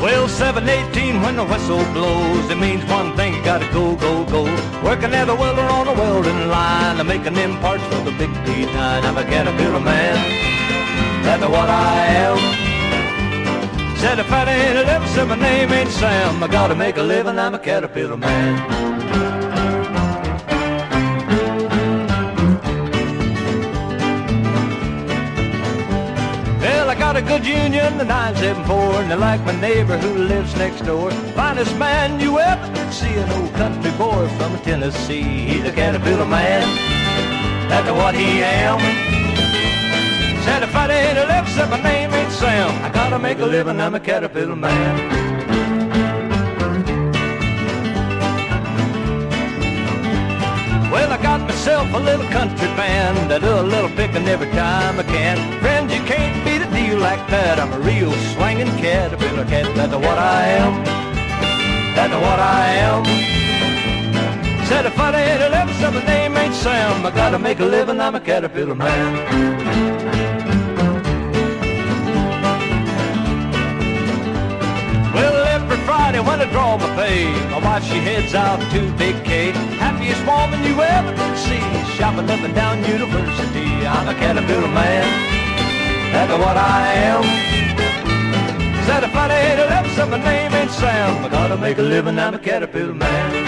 Well, 0.00 0.28
718 0.28 1.20
when 1.22 1.34
the 1.34 1.44
whistle 1.44 1.84
blows, 1.92 2.48
it 2.48 2.58
means 2.58 2.84
one 2.84 3.16
thing, 3.16 3.42
gotta 3.42 3.66
go, 3.72 3.96
go, 3.96 4.24
go. 4.26 4.44
Working 4.84 5.12
at 5.14 5.28
a 5.28 5.34
welder 5.34 5.62
on 5.62 5.88
a 5.88 5.94
welding 5.94 6.48
line, 6.48 7.00
I'm 7.00 7.08
making 7.08 7.34
them 7.34 7.58
parts 7.58 7.82
for 7.84 8.04
the 8.04 8.12
big 8.12 8.30
D9. 8.46 8.76
I'm 8.76 9.16
a 9.16 9.24
caterpillar 9.24 9.80
man, 9.80 10.16
that's 11.24 11.42
what 11.42 11.68
I 11.68 12.06
am. 12.24 12.38
Said 13.96 14.20
if 14.20 14.30
I 14.30 14.44
ain't 14.44 14.86
living, 14.86 15.08
so 15.08 15.26
my 15.26 15.34
name 15.34 15.72
ain't 15.72 15.90
Sam. 15.90 16.44
I 16.44 16.46
gotta 16.46 16.76
make 16.76 16.98
a 16.98 17.02
living, 17.02 17.36
I'm 17.36 17.56
a 17.56 17.58
caterpillar 17.58 18.16
man. 18.16 19.27
Got 27.12 27.16
a 27.16 27.22
good 27.22 27.46
union, 27.46 27.96
the 27.96 28.04
974, 28.04 29.00
and 29.00 29.10
I 29.10 29.14
like 29.14 29.42
my 29.42 29.58
neighbor 29.58 29.96
who 29.96 30.24
lives 30.24 30.54
next 30.56 30.82
door. 30.82 31.10
Finest 31.32 31.74
man 31.78 32.20
you 32.20 32.38
ever 32.38 32.66
did 32.74 32.92
see, 32.92 33.14
an 33.14 33.30
old 33.30 33.50
country 33.54 33.90
boy 33.92 34.28
from 34.36 34.58
Tennessee. 34.58 35.22
He's 35.22 35.64
a 35.64 35.72
caterpillar 35.72 36.26
man, 36.26 36.66
that's 37.70 37.90
what 37.92 38.14
he 38.14 38.42
am. 38.42 38.78
Said 40.44 40.62
if 40.62 40.76
I 40.76 40.84
ain't 40.90 41.16
a 41.16 41.26
living, 41.32 41.50
said 41.56 41.70
my 41.70 41.82
name 41.82 42.12
ain't 42.12 42.30
Sam. 42.30 42.68
I 42.84 42.90
gotta 42.90 43.18
make 43.18 43.38
a 43.38 43.46
living, 43.46 43.80
I'm 43.80 43.94
a 43.94 44.00
caterpillar 44.00 44.56
man. 44.56 44.94
Well, 50.92 51.10
I 51.10 51.22
got 51.22 51.40
myself 51.40 51.88
a 51.94 51.98
little 51.98 52.28
country 52.28 52.68
band. 52.76 53.32
I 53.32 53.38
do 53.38 53.60
a 53.64 53.66
little 53.74 53.90
picking 53.96 54.28
every 54.28 54.50
time 54.50 55.00
I 55.00 55.04
can. 55.04 55.36
Friends, 55.62 55.94
you 55.94 56.02
can't 56.02 56.47
beat 56.88 56.98
like 56.98 57.24
that. 57.28 57.58
I'm 57.58 57.72
a 57.72 57.78
real 57.80 58.12
swinging 58.34 58.68
caterpillar 58.78 59.44
cat. 59.44 59.74
That's 59.74 59.94
what 59.94 60.18
I 60.18 60.44
am. 60.62 60.84
That's 61.94 62.14
what 62.14 62.38
I 62.38 62.66
am. 62.88 63.04
Said 64.66 64.86
if 64.86 64.98
I 64.98 65.08
ain't 65.20 65.42
a 65.42 65.74
so 65.74 65.90
my 65.90 66.04
name 66.04 66.36
ain't 66.36 66.54
Sam. 66.54 67.04
I 67.06 67.10
gotta 67.10 67.38
make 67.38 67.60
a 67.60 67.64
living. 67.64 68.00
I'm 68.00 68.14
a 68.14 68.20
caterpillar 68.20 68.74
man. 68.74 69.98
Friday 75.88 76.20
when 76.20 76.38
I 76.38 76.50
draw 76.50 76.76
my 76.76 76.88
pay, 76.96 77.24
my 77.50 77.58
wife 77.64 77.82
she 77.82 77.98
heads 77.98 78.34
out 78.34 78.60
to 78.72 78.80
Big 78.98 79.16
K. 79.24 79.52
Happiest 79.80 80.20
woman 80.26 80.62
you 80.64 80.80
ever 80.82 81.14
did 81.16 81.36
see, 81.38 81.64
shopping 81.96 82.28
up 82.28 82.40
and 82.40 82.54
down 82.54 82.84
University. 82.84 83.86
I'm 83.86 84.06
a 84.08 84.14
caterpillar 84.14 84.68
man, 84.68 85.04
that's 86.12 86.32
what 86.44 86.56
I 86.56 86.92
am. 87.10 87.22
Said 88.86 89.04
if 89.04 89.14
I 89.14 89.28
a 89.58 89.66
living, 89.66 89.90
so 89.96 90.06
my 90.06 90.18
name 90.18 90.52
ain't 90.52 90.70
Sam. 90.70 91.24
I 91.24 91.28
gotta 91.28 91.56
make 91.56 91.78
a 91.78 91.82
living, 91.82 92.18
I'm 92.18 92.34
a 92.34 92.38
caterpillar 92.38 92.94
man. 92.94 93.47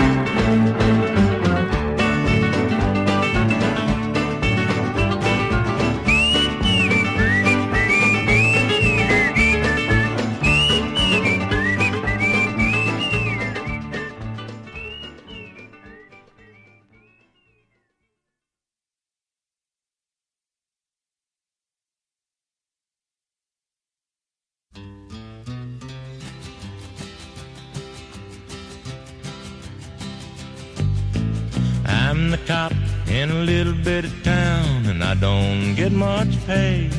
Pay. 36.51 36.91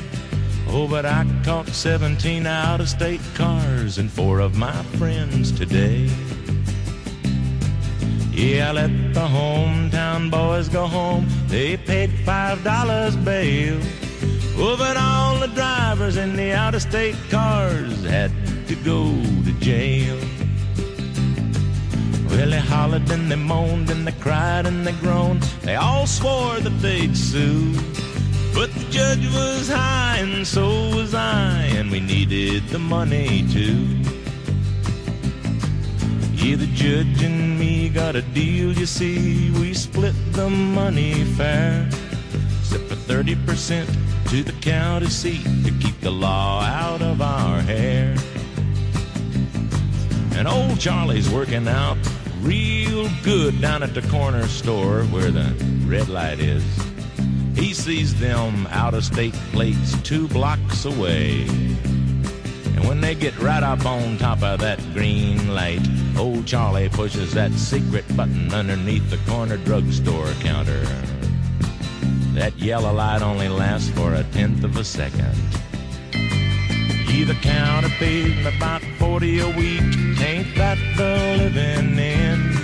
Oh, 0.69 0.87
but 0.87 1.05
I 1.05 1.25
caught 1.43 1.67
17 1.67 2.45
out 2.47 2.79
of 2.79 2.87
state 2.87 3.21
cars 3.33 3.97
and 3.97 4.09
four 4.09 4.39
of 4.39 4.51
my 4.57 4.81
friends 4.97 5.51
today. 5.51 6.09
Yeah, 8.31 8.69
I 8.69 8.71
let 8.81 8.93
the 9.13 9.27
hometown 9.37 10.31
boys 10.31 10.69
go 10.69 10.87
home. 10.87 11.25
They 11.47 11.75
paid 11.75 12.11
five 12.29 12.63
dollars 12.63 13.15
bail. 13.17 13.77
Oh, 14.63 14.75
but 14.77 14.95
all 14.95 15.33
the 15.45 15.51
drivers 15.59 16.15
in 16.15 16.37
the 16.37 16.49
out 16.53 16.73
of 16.73 16.81
state 16.81 17.19
cars 17.29 18.05
had 18.05 18.31
to 18.69 18.75
go 18.91 19.01
to 19.47 19.53
jail. 19.59 20.17
Well, 22.29 22.49
they 22.53 22.63
hollered 22.73 23.11
and 23.11 23.29
they 23.29 23.41
moaned 23.53 23.89
and 23.89 24.07
they 24.07 24.17
cried 24.25 24.65
and 24.65 24.87
they 24.87 24.95
groaned. 25.03 25.43
They 25.67 25.75
all 25.75 26.07
swore 26.07 26.57
that 26.65 26.77
they'd 26.85 27.17
sue. 27.17 27.73
But 28.53 28.73
the 28.73 28.85
judge 28.89 29.25
was 29.33 29.69
high 29.69 30.17
and 30.17 30.45
so 30.45 30.67
was 30.95 31.13
I, 31.13 31.63
and 31.77 31.89
we 31.89 31.99
needed 31.99 32.67
the 32.67 32.79
money 32.79 33.45
too. 33.51 33.87
Yeah, 36.33 36.55
the 36.55 36.67
judge 36.73 37.23
and 37.23 37.59
me 37.59 37.89
got 37.89 38.15
a 38.15 38.21
deal, 38.21 38.73
you 38.73 38.85
see. 38.85 39.51
We 39.51 39.73
split 39.73 40.15
the 40.33 40.49
money 40.49 41.23
fair, 41.23 41.87
except 42.59 42.83
for 42.85 42.95
30% 42.95 43.85
to 44.31 44.43
the 44.43 44.53
county 44.53 45.07
seat 45.07 45.43
to 45.65 45.71
keep 45.79 45.99
the 46.01 46.11
law 46.11 46.61
out 46.61 47.01
of 47.01 47.21
our 47.21 47.61
hair. 47.61 48.15
And 50.35 50.47
old 50.47 50.79
Charlie's 50.79 51.29
working 51.29 51.67
out 51.67 51.97
real 52.41 53.07
good 53.23 53.61
down 53.61 53.83
at 53.83 53.93
the 53.93 54.01
corner 54.09 54.47
store 54.47 55.03
where 55.05 55.29
the 55.29 55.53
red 55.85 56.09
light 56.09 56.39
is. 56.39 56.63
He 57.55 57.73
sees 57.73 58.19
them 58.19 58.67
out 58.67 58.93
of 58.93 59.03
state 59.03 59.33
plates 59.51 59.99
two 60.01 60.27
blocks 60.27 60.85
away. 60.85 61.45
And 62.75 62.87
when 62.87 63.01
they 63.01 63.15
get 63.15 63.37
right 63.39 63.63
up 63.63 63.85
on 63.85 64.17
top 64.17 64.41
of 64.43 64.59
that 64.61 64.79
green 64.93 65.53
light, 65.53 65.81
old 66.17 66.45
Charlie 66.47 66.89
pushes 66.89 67.33
that 67.33 67.51
secret 67.53 68.05
button 68.15 68.53
underneath 68.53 69.09
the 69.09 69.17
corner 69.29 69.57
drugstore 69.57 70.31
counter. 70.39 70.83
That 72.33 72.57
yellow 72.57 72.93
light 72.93 73.21
only 73.21 73.49
lasts 73.49 73.89
for 73.89 74.15
a 74.15 74.23
tenth 74.31 74.63
of 74.63 74.77
a 74.77 74.83
second. 74.83 75.35
Either 77.09 77.33
counter 77.35 77.89
pays 77.99 78.33
me 78.35 78.55
about 78.55 78.81
40 78.97 79.39
a 79.39 79.47
week. 79.49 79.81
Ain't 80.21 80.55
that 80.55 80.77
the 80.95 81.43
living 81.43 81.99
in? 81.99 82.60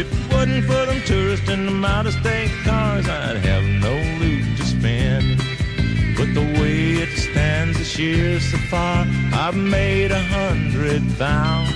If 0.00 0.10
it 0.10 0.32
wasn't 0.32 0.64
for 0.64 0.86
them 0.86 1.02
tourists 1.04 1.46
and 1.50 1.68
them 1.68 1.84
out 1.84 2.06
of 2.06 2.14
state 2.14 2.50
cars, 2.64 3.06
I'd 3.06 3.36
have 3.36 3.64
no 3.84 3.94
loot 4.18 4.56
to 4.56 4.64
spend. 4.64 5.36
But 6.16 6.32
the 6.32 6.46
way 6.58 7.02
it 7.04 7.10
stands 7.18 7.76
this 7.76 7.98
year 7.98 8.40
so 8.40 8.56
far, 8.72 9.04
I've 9.34 9.56
made 9.56 10.10
a 10.10 10.22
hundred 10.22 11.02
thou. 11.20 11.66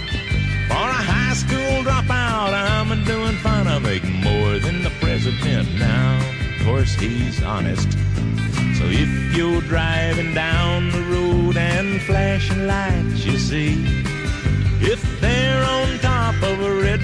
For 0.68 0.86
a 0.98 1.02
high 1.12 1.34
school 1.34 1.84
dropout, 1.84 2.54
I'm 2.54 2.92
a 2.92 3.04
doing 3.04 3.36
fine. 3.44 3.66
I 3.66 3.78
make 3.80 4.04
more 4.04 4.58
than 4.58 4.82
the 4.82 4.92
president 5.02 5.74
now. 5.74 6.18
Of 6.60 6.64
course, 6.64 6.94
he's 6.94 7.42
honest. 7.42 7.92
So 8.78 8.84
if 8.88 9.36
you're 9.36 9.60
driving 9.60 10.32
down 10.32 10.90
the 10.92 11.02
road 11.12 11.58
and 11.58 12.00
flashing 12.00 12.66
lights, 12.66 13.26
you 13.26 13.36
see, 13.36 13.84
if 14.80 15.20
they're 15.20 15.62
on 15.62 15.98
top 15.98 16.36
of 16.42 16.62
a 16.62 16.74
red 16.80 17.00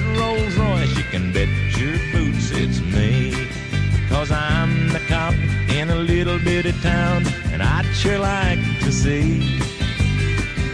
sure 8.00 8.18
like 8.18 8.58
to 8.78 8.90
see 8.90 9.60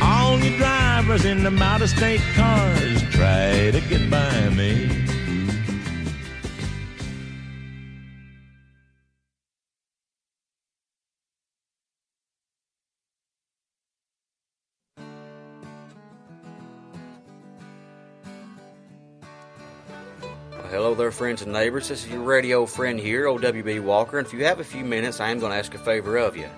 all 0.01 0.39
you 0.39 0.57
drivers 0.59 1.25
in 1.25 1.43
them 1.43 1.61
out 1.61 1.83
of 1.83 1.91
state 1.91 2.21
cars 2.37 3.03
try 3.11 3.69
to 3.73 3.81
get 3.89 4.09
by 4.09 4.49
me. 4.51 4.87
hello 20.71 20.95
there, 20.95 21.11
friends 21.11 21.43
and 21.43 21.53
neighbors. 21.53 21.89
This 21.89 22.05
is 22.05 22.13
your 22.13 22.21
radio 22.21 22.67
friend 22.67 23.01
here, 23.01 23.25
OWB 23.25 23.83
Walker, 23.83 24.19
and 24.19 24.27
if 24.27 24.33
you 24.33 24.45
have 24.45 24.61
a 24.61 24.65
few 24.65 24.85
minutes, 24.85 25.19
I 25.19 25.31
am 25.31 25.41
going 25.41 25.51
to 25.51 25.59
ask 25.59 25.75
a 25.75 25.79
favor 25.79 26.19
of 26.19 26.37
you. 26.37 26.49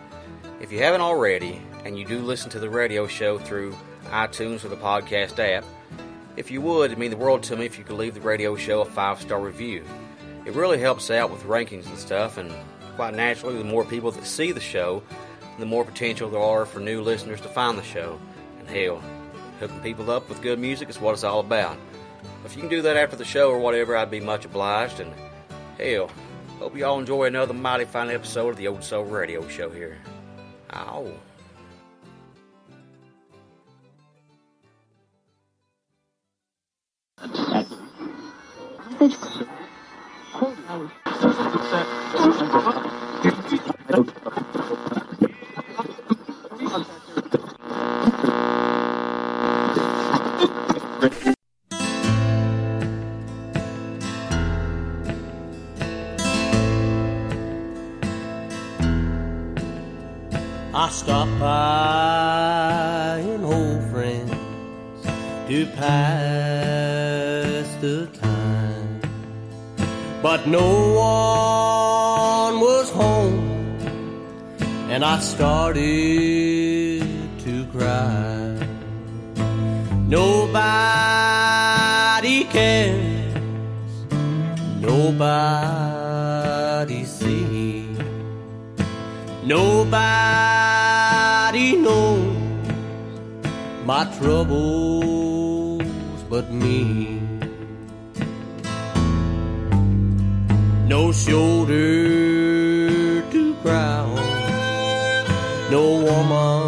If 0.61 0.73
you 0.73 0.81
haven't 0.81 1.03
already, 1.03 1.63
and 1.85 1.97
you 1.97 2.05
do 2.05 2.19
listen 2.19 2.51
to 2.51 2.59
the 2.59 2.69
radio 2.69 3.07
show 3.07 3.39
through 3.39 3.77
iTunes 4.07 4.65
or 4.65 4.69
the 4.69 4.77
podcast 4.77 5.39
app, 5.39 5.65
if 6.37 6.51
you 6.51 6.61
would, 6.61 6.87
it'd 6.87 6.99
mean 6.99 7.13
the 7.13 7.17
world 7.17 7.45
to 7.45 7.57
me 7.57 7.65
if 7.65 7.79
you 7.79 7.85
could 7.85 7.97
leave 7.97 8.15
the 8.15 8.21
radio 8.21 8.57
show 8.57 8.81
a 8.81 8.85
five 8.85 9.21
star 9.21 9.41
review. 9.41 9.85
It 10.47 10.55
really 10.55 10.81
helps 10.81 11.13
out 11.13 11.31
with 11.31 11.45
rankings 11.45 11.87
and 11.87 11.97
stuff, 11.97 12.39
and 12.39 12.53
quite 12.97 13.15
naturally, 13.15 13.57
the 13.57 13.63
more 13.63 13.85
people 13.85 14.11
that 14.11 14.27
see 14.27 14.51
the 14.51 14.61
show, 14.61 15.05
the 15.61 15.67
more 15.67 15.85
potential 15.85 16.29
there 16.29 16.41
are 16.41 16.67
for 16.67 16.81
new 16.81 17.03
listeners 17.03 17.41
to 17.43 17.49
find 17.49 17.79
the 17.79 17.85
show. 17.85 18.19
And 18.59 18.69
hell, 18.69 19.01
hooking 19.61 19.81
people 19.81 20.11
up 20.11 20.29
with 20.29 20.43
good 20.43 20.59
music 20.59 20.89
is 20.89 21.01
what 21.01 21.13
it's 21.13 21.23
all 21.23 21.39
about. 21.39 21.77
If 22.45 22.57
you 22.57 22.63
can 22.63 22.71
do 22.71 22.83
that 22.83 22.97
after 22.97 23.15
the 23.15 23.25
show 23.25 23.51
or 23.51 23.61
whatever, 23.61 23.97
I'd 23.97 24.11
be 24.11 24.21
much 24.21 24.45
obliged. 24.45 24.99
And 24.99 25.13
hell, 25.79 26.11
hope 26.59 26.77
you 26.77 26.85
all 26.85 26.99
enjoy 26.99 27.27
another 27.27 27.55
mighty 27.55 27.85
fine 27.85 28.11
episode 28.11 28.51
of 28.51 28.57
the 28.57 28.67
Old 28.67 28.83
Soul 28.83 29.05
Radio 29.05 29.47
Show 29.47 29.71
here. 29.71 29.99
Ow. 30.73 31.07
Stop 61.09 61.31
by 61.41 63.17
an 63.25 63.43
old 63.43 63.83
friend 63.91 64.29
to 65.49 65.65
pass 65.75 67.67
the 67.81 68.07
time, 68.21 69.01
but 70.23 70.47
no 70.47 70.69
one 70.93 72.61
was 72.61 72.91
home, 72.91 73.41
and 74.91 75.03
I 75.03 75.19
started 75.21 75.81
to 77.45 77.65
cry. 77.73 78.59
Nobody 80.17 80.85
cares, 82.45 83.35
nobody 84.91 85.41
sees. 87.07 87.97
Nobody 89.47 90.48
my 93.89 94.05
troubles 94.19 95.83
but 96.29 96.53
me. 96.53 97.23
No 100.87 101.11
shoulder 101.11 101.73
to 103.33 103.55
cry 103.63 104.01
on, 104.01 105.71
no 105.71 105.85
woman 106.05 106.68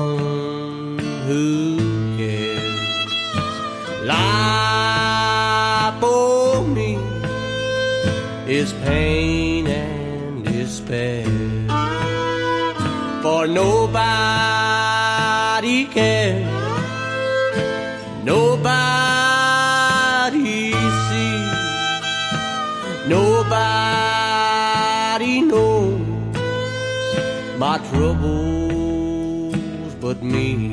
me. 30.22 30.69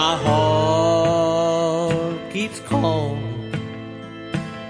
My 0.00 0.16
heart 0.26 2.18
keeps 2.32 2.58
calm, 2.60 3.18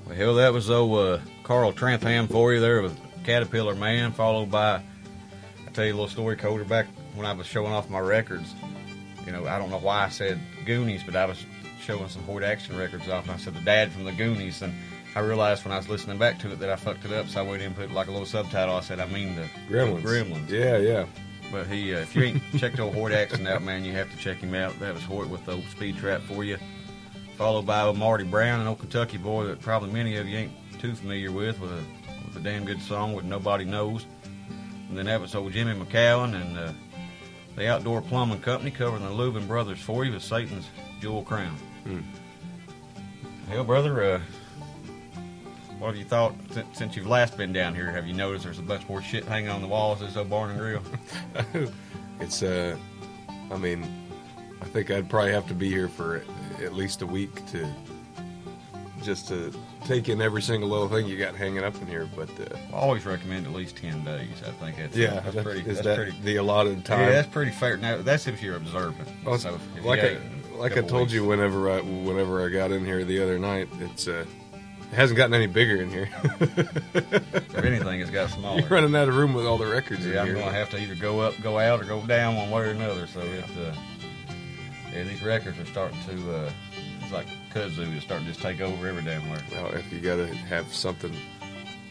Well, 0.06 0.16
hell, 0.16 0.36
that 0.36 0.54
was 0.54 0.70
old 0.70 1.00
uh, 1.00 1.20
Carl 1.44 1.74
Trantham 1.74 2.28
for 2.28 2.54
you 2.54 2.60
there 2.60 2.82
with 2.82 2.98
Caterpillar 3.24 3.74
Man, 3.74 4.12
followed 4.12 4.52
by, 4.52 4.76
I 4.76 5.72
tell 5.74 5.86
you 5.86 5.92
a 5.92 5.96
little 5.96 6.08
story, 6.08 6.36
Colter, 6.36 6.64
back 6.64 6.86
when 7.16 7.26
I 7.26 7.34
was 7.34 7.48
showing 7.48 7.74
off 7.74 7.90
my 7.90 8.00
records. 8.00 8.54
You 9.26 9.32
know, 9.32 9.48
I 9.48 9.58
don't 9.58 9.72
know 9.72 9.80
why 9.80 10.04
I 10.04 10.10
said 10.10 10.40
Goonies, 10.66 11.02
but 11.04 11.16
I 11.16 11.26
was 11.26 11.44
showing 11.82 12.08
some 12.10 12.22
Hoyt 12.24 12.44
Axton 12.44 12.78
records 12.78 13.10
off, 13.10 13.24
and 13.24 13.32
I 13.32 13.38
said 13.38 13.56
the 13.56 13.62
dad 13.62 13.92
from 13.92 14.04
the 14.04 14.12
Goonies, 14.12 14.62
and 14.62 14.74
I 15.16 15.22
realized 15.22 15.66
when 15.66 15.72
I 15.72 15.78
was 15.78 15.90
listening 15.90 16.20
back 16.20 16.38
to 16.40 16.52
it 16.52 16.60
that 16.60 16.70
I 16.70 16.76
fucked 16.76 17.06
it 17.06 17.12
up, 17.12 17.28
so 17.28 17.40
I 17.40 17.44
went 17.44 17.62
in 17.62 17.68
and 17.68 17.76
put 17.76 17.92
like 17.92 18.08
a 18.08 18.12
little 18.12 18.28
subtitle. 18.28 18.76
I 18.76 18.82
said, 18.82 19.00
I 19.00 19.08
mean 19.08 19.36
the 19.36 19.48
Gremlins. 19.68 20.04
The 20.04 20.08
gremlins. 20.08 20.50
Yeah, 20.50 20.78
yeah. 20.78 21.06
But 21.52 21.68
he, 21.68 21.96
uh, 21.96 22.00
if 22.00 22.16
you 22.16 22.24
ain't 22.24 22.44
checked 22.58 22.80
old 22.80 22.94
Hoyt 22.94 23.12
Axton 23.12 23.48
out, 23.48 23.64
man, 23.64 23.84
you 23.84 23.94
have 23.94 24.12
to 24.12 24.18
check 24.18 24.38
him 24.38 24.54
out. 24.54 24.78
That 24.80 24.94
was 24.94 25.04
Hoyt 25.04 25.30
with 25.30 25.46
the 25.46 25.54
old 25.54 25.66
speed 25.66 25.98
trap 25.98 26.22
for 26.22 26.44
you. 26.44 26.58
Followed 27.38 27.66
by 27.66 27.82
old 27.82 27.98
Marty 27.98 28.24
Brown, 28.24 28.62
an 28.62 28.68
old 28.68 28.80
Kentucky 28.80 29.18
boy 29.18 29.46
that 29.46 29.60
probably 29.60 29.92
many 29.92 30.16
of 30.16 30.28
you 30.28 30.38
ain't 30.38 30.54
too 30.80 30.96
familiar 30.96 31.32
with, 31.32 31.60
with 31.60 31.72
a, 31.72 31.84
with 32.26 32.38
a 32.38 32.40
damn 32.40 32.64
good 32.64 32.82
song 32.82 33.14
with 33.14 33.26
Nobody 33.26 33.66
Knows. 33.66 34.06
And 34.88 34.98
then 34.98 35.06
that 35.08 35.20
was 35.20 35.36
old 35.36 35.52
Jimmy 35.52 35.74
McCowan 35.74 36.40
and 36.40 36.58
uh, 36.58 36.72
the 37.58 37.68
Outdoor 37.68 38.02
Plumbing 38.02 38.40
Company 38.40 38.72
covering 38.72 39.04
the 39.04 39.10
Louvin 39.10 39.48
Brothers 39.48 39.82
for 39.82 40.06
you 40.06 40.14
with 40.14 40.24
Satan's 40.24 40.70
Jewel 41.02 41.24
Crown. 41.24 41.56
Hmm. 41.84 42.00
Hell, 43.50 43.66
brother, 43.66 44.02
uh, 44.02 44.22
what 45.78 45.88
have 45.88 45.98
you 45.98 46.06
thought 46.06 46.34
since, 46.52 46.78
since 46.78 46.96
you've 46.96 47.08
last 47.08 47.38
been 47.38 47.52
down 47.52 47.76
here? 47.76 47.92
Have 47.92 48.08
you 48.08 48.14
noticed 48.14 48.46
there's 48.46 48.60
a 48.60 48.64
bunch 48.64 48.88
more 48.88 49.02
shit 49.02 49.26
hanging 49.26 49.50
on 49.50 49.62
the 49.62 49.68
walls 49.68 50.02
of 50.02 50.08
this 50.08 50.16
old 50.16 50.30
barn 50.30 50.52
and 50.52 50.60
grill? 50.60 50.82
it's 52.22 52.42
uh, 52.42 52.78
I 53.52 53.58
mean, 53.58 53.86
I 54.62 54.66
think 54.66 54.90
I'd 54.90 55.10
probably 55.10 55.34
have 55.34 55.48
to 55.48 55.54
be 55.54 55.70
here 55.70 55.90
for 55.90 56.24
at 56.64 56.74
least 56.74 57.02
a 57.02 57.08
week 57.08 57.46
to 57.48 57.68
just 59.04 59.28
to 59.28 59.54
take 59.86 60.10
in 60.10 60.20
every 60.22 60.42
single 60.42 60.68
little 60.70 60.90
thing 60.90 61.06
you 61.06 61.18
got 61.18 61.36
hanging 61.36 61.64
up 61.64 61.76
in 61.80 61.88
here. 61.88 62.10
But 62.16 62.30
uh, 62.40 62.56
I 62.74 62.78
always 62.78 63.06
recommend 63.06 63.46
at 63.46 63.54
least 63.54 63.78
ten 63.78 64.04
days. 64.04 64.42
I 64.46 64.52
think 64.52 64.78
that's 64.78 64.96
yeah, 64.96 65.20
that's, 65.20 65.36
that- 65.36 65.44
pretty. 65.44 65.60
Is 65.62 65.66
that's 65.78 65.82
that 65.84 65.96
pretty, 65.98 66.16
the 66.24 66.38
allotted 66.38 66.84
time? 66.86 67.02
Yeah, 67.02 67.12
that's 67.12 67.28
pretty 67.28 67.52
fair. 67.52 67.78
Now 67.78 68.02
that's 68.02 68.28
if 68.28 68.42
you're 68.42 68.56
observant. 68.56 69.08
Well, 69.24 69.38
so 69.38 69.56
if 69.78 69.86
like 69.86 70.00
I, 70.00 70.18
like 70.56 70.74
I 70.74 70.82
told 70.82 71.04
weeks- 71.04 71.14
you 71.14 71.26
whenever 71.26 71.70
I 71.70 71.82
whenever 71.82 72.46
I 72.46 72.50
got 72.50 72.72
in 72.72 72.84
here 72.86 73.04
the 73.04 73.22
other 73.22 73.38
night, 73.38 73.68
it's 73.80 74.08
uh, 74.08 74.26
it 74.92 74.96
hasn't 74.96 75.18
gotten 75.18 75.34
any 75.34 75.48
bigger 75.48 75.82
in 75.82 75.90
here. 75.90 76.10
if 76.40 77.56
anything, 77.56 78.00
it's 78.00 78.12
got 78.12 78.30
smaller. 78.30 78.62
You're 78.62 78.70
running 78.70 78.96
out 78.96 79.08
of 79.10 79.16
room 79.16 79.34
with 79.34 79.46
all 79.46 79.58
the 79.58 79.66
records 79.68 80.06
Yeah, 80.06 80.22
I'm 80.22 80.34
gonna 80.34 80.52
have 80.52 80.70
to 80.72 80.80
either 80.80 80.96
go 80.96 81.20
up, 81.20 81.34
go 81.42 81.60
out, 81.60 81.82
or 81.82 81.86
go 81.86 82.02
down 82.06 82.36
one 82.36 82.50
way 82.50 82.62
or 82.62 82.70
another. 82.72 83.06
So 83.08 83.20
it's 83.22 83.58
uh, 83.58 83.76
yeah, 84.96 85.04
these 85.04 85.22
records 85.22 85.60
are 85.60 85.66
starting 85.66 86.00
to 86.08 86.36
uh, 86.36 86.52
it's 87.02 87.12
like 87.12 87.28
kudzu 87.54 87.96
is 87.96 88.04
starting 88.04 88.26
to 88.26 88.34
just 88.34 88.42
take 88.42 88.62
over 88.62 88.88
every 88.88 89.04
damn 89.04 89.30
where. 89.30 89.42
Well, 89.52 89.74
if 89.74 89.92
you 89.92 90.00
got 90.00 90.16
to 90.16 90.28
have 90.28 90.74
something, 90.74 91.14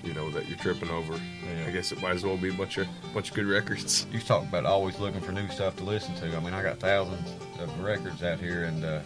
you 0.02 0.12
know, 0.12 0.30
that 0.30 0.48
you're 0.48 0.59
tripping 0.59 0.90
over, 0.90 1.20
I 1.66 1.70
guess 1.70 1.92
it 1.92 2.02
might 2.02 2.16
as 2.16 2.24
well 2.24 2.36
be 2.36 2.48
a 2.48 2.52
bunch 2.52 2.78
of 2.78 2.88
bunch 3.12 3.30
of 3.30 3.34
good 3.36 3.46
records. 3.46 4.07
You 4.12 4.20
talk 4.20 4.42
about 4.42 4.66
always 4.66 4.98
looking 4.98 5.20
for 5.20 5.32
new 5.32 5.48
stuff 5.48 5.76
to 5.76 5.84
listen 5.84 6.14
to. 6.16 6.36
I 6.36 6.40
mean, 6.40 6.55
I 6.55 6.62
got 6.62 6.80
thousands 6.80 7.30
of 7.61 7.80
records 7.80 8.22
out 8.22 8.40
here, 8.40 8.64
and 8.64 8.84
uh, 8.84 9.00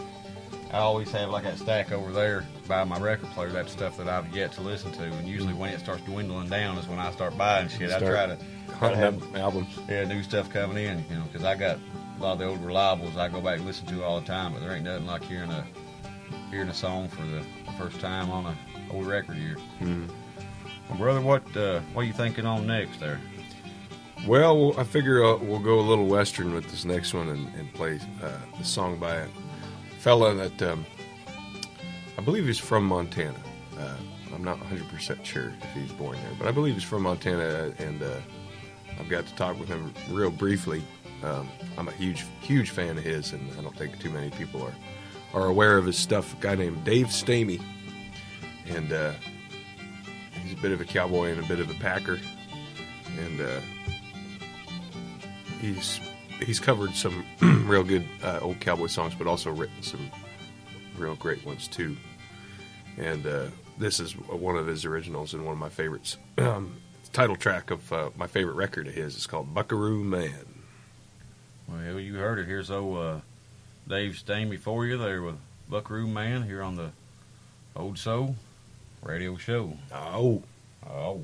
I 0.72 0.78
always 0.78 1.10
have 1.12 1.30
like 1.30 1.44
that 1.44 1.58
stack 1.58 1.92
over 1.92 2.12
there 2.12 2.46
by 2.66 2.84
my 2.84 2.98
record 2.98 3.28
player. 3.30 3.50
That's 3.50 3.72
stuff 3.72 3.96
that 3.98 4.08
I've 4.08 4.34
yet 4.34 4.52
to 4.52 4.60
listen 4.60 4.92
to, 4.92 5.02
and 5.02 5.28
usually 5.28 5.54
when 5.54 5.70
it 5.70 5.80
starts 5.80 6.02
dwindling 6.02 6.48
down 6.48 6.78
is 6.78 6.88
when 6.88 6.98
I 6.98 7.10
start 7.10 7.36
buying 7.36 7.68
shit. 7.68 7.90
I 7.90 7.98
Start 7.98 8.12
try 8.12 8.26
to, 8.26 8.36
try 8.78 8.90
to 8.90 8.96
hunting 8.96 9.00
have 9.00 9.36
albums. 9.36 9.78
Yeah, 9.88 10.04
new 10.04 10.22
stuff 10.22 10.50
coming 10.50 10.76
in. 10.76 11.04
You 11.10 11.16
know, 11.16 11.24
because 11.24 11.44
I 11.44 11.54
got 11.54 11.78
a 12.18 12.22
lot 12.22 12.32
of 12.32 12.38
the 12.38 12.44
old 12.46 12.62
reliables 12.62 13.16
I 13.16 13.28
go 13.28 13.40
back 13.40 13.58
and 13.58 13.66
listen 13.66 13.86
to 13.88 14.02
all 14.04 14.20
the 14.20 14.26
time, 14.26 14.52
but 14.52 14.60
there 14.60 14.72
ain't 14.72 14.84
nothing 14.84 15.06
like 15.06 15.22
hearing 15.24 15.50
a 15.50 15.64
hearing 16.50 16.68
a 16.68 16.74
song 16.74 17.08
for 17.08 17.22
the 17.22 17.42
first 17.78 18.00
time 18.00 18.30
on 18.30 18.46
a 18.46 18.56
old 18.92 19.06
record 19.06 19.36
here. 19.36 19.56
Mhm. 19.80 20.08
Well, 20.88 20.98
brother, 20.98 21.20
what 21.20 21.56
uh, 21.56 21.80
what 21.92 22.02
are 22.02 22.04
you 22.04 22.12
thinking 22.12 22.46
on 22.46 22.66
next 22.66 22.98
there? 23.00 23.20
Well, 24.26 24.74
I 24.78 24.84
figure 24.84 25.24
uh, 25.24 25.36
we'll 25.36 25.60
go 25.60 25.78
a 25.78 25.82
little 25.82 26.06
western 26.06 26.52
with 26.52 26.68
this 26.70 26.84
next 26.84 27.14
one 27.14 27.28
and, 27.28 27.54
and 27.54 27.72
play 27.72 28.00
uh, 28.22 28.30
the 28.58 28.64
song 28.64 28.98
by 28.98 29.14
a 29.16 29.26
fella 30.00 30.34
that 30.34 30.60
um, 30.62 30.84
I 32.16 32.20
believe 32.22 32.46
he's 32.46 32.58
from 32.58 32.84
Montana. 32.84 33.38
Uh, 33.78 33.94
I'm 34.34 34.42
not 34.42 34.58
100% 34.58 35.24
sure 35.24 35.52
if 35.62 35.72
he's 35.72 35.92
born 35.92 36.16
there, 36.16 36.32
but 36.36 36.48
I 36.48 36.50
believe 36.50 36.74
he's 36.74 36.82
from 36.82 37.02
Montana, 37.02 37.72
and 37.78 38.02
uh, 38.02 38.16
I've 38.98 39.08
got 39.08 39.24
to 39.26 39.34
talk 39.36 39.58
with 39.58 39.68
him 39.68 39.94
real 40.10 40.30
briefly. 40.30 40.82
Um, 41.22 41.48
I'm 41.76 41.88
a 41.88 41.92
huge, 41.92 42.24
huge 42.40 42.70
fan 42.70 42.96
of 42.98 43.04
his, 43.04 43.32
and 43.32 43.50
I 43.58 43.62
don't 43.62 43.76
think 43.76 43.98
too 43.98 44.10
many 44.10 44.30
people 44.30 44.62
are, 44.62 44.74
are 45.34 45.46
aware 45.46 45.76
of 45.76 45.86
his 45.86 45.96
stuff. 45.96 46.32
A 46.34 46.36
guy 46.40 46.54
named 46.54 46.84
Dave 46.84 47.06
Stamey, 47.06 47.60
and 48.68 48.92
uh, 48.92 49.12
he's 50.42 50.52
a 50.52 50.62
bit 50.62 50.72
of 50.72 50.80
a 50.80 50.84
cowboy 50.84 51.32
and 51.32 51.44
a 51.44 51.48
bit 51.48 51.60
of 51.60 51.70
a 51.70 51.74
packer, 51.74 52.18
and 53.18 53.40
uh, 53.40 53.60
he's 55.60 56.00
he's 56.40 56.60
covered 56.60 56.94
some 56.94 57.24
real 57.66 57.82
good 57.82 58.06
uh, 58.22 58.38
old 58.40 58.60
cowboy 58.60 58.86
songs, 58.86 59.14
but 59.16 59.26
also 59.26 59.50
written 59.50 59.82
some 59.82 60.10
real 60.96 61.16
great 61.16 61.44
ones 61.44 61.68
too. 61.68 61.96
And 62.96 63.26
uh, 63.26 63.46
this 63.78 64.00
is 64.00 64.12
one 64.12 64.56
of 64.56 64.66
his 64.66 64.84
originals 64.84 65.34
and 65.34 65.44
one 65.44 65.52
of 65.52 65.58
my 65.58 65.68
favorites. 65.68 66.16
Um, 66.38 66.76
title 67.12 67.36
track 67.36 67.70
of 67.70 67.92
uh, 67.92 68.10
my 68.16 68.26
favorite 68.26 68.54
record 68.54 68.86
of 68.86 68.94
his 68.94 69.16
is 69.16 69.26
called 69.26 69.54
Buckaroo 69.54 70.04
Man. 70.04 70.47
Well, 71.68 72.00
you 72.00 72.14
heard 72.14 72.38
it. 72.38 72.46
Here's 72.46 72.70
old 72.70 72.96
uh, 72.98 73.20
Dave 73.86 74.12
Stamey 74.12 74.58
for 74.58 74.86
you 74.86 74.96
there 74.96 75.22
with 75.22 75.36
Buckaroo 75.68 76.06
Man 76.06 76.44
here 76.44 76.62
on 76.62 76.76
the 76.76 76.90
Old 77.76 77.98
Soul 77.98 78.36
Radio 79.02 79.36
Show. 79.36 79.76
Oh, 79.92 80.42
oh. 80.88 81.22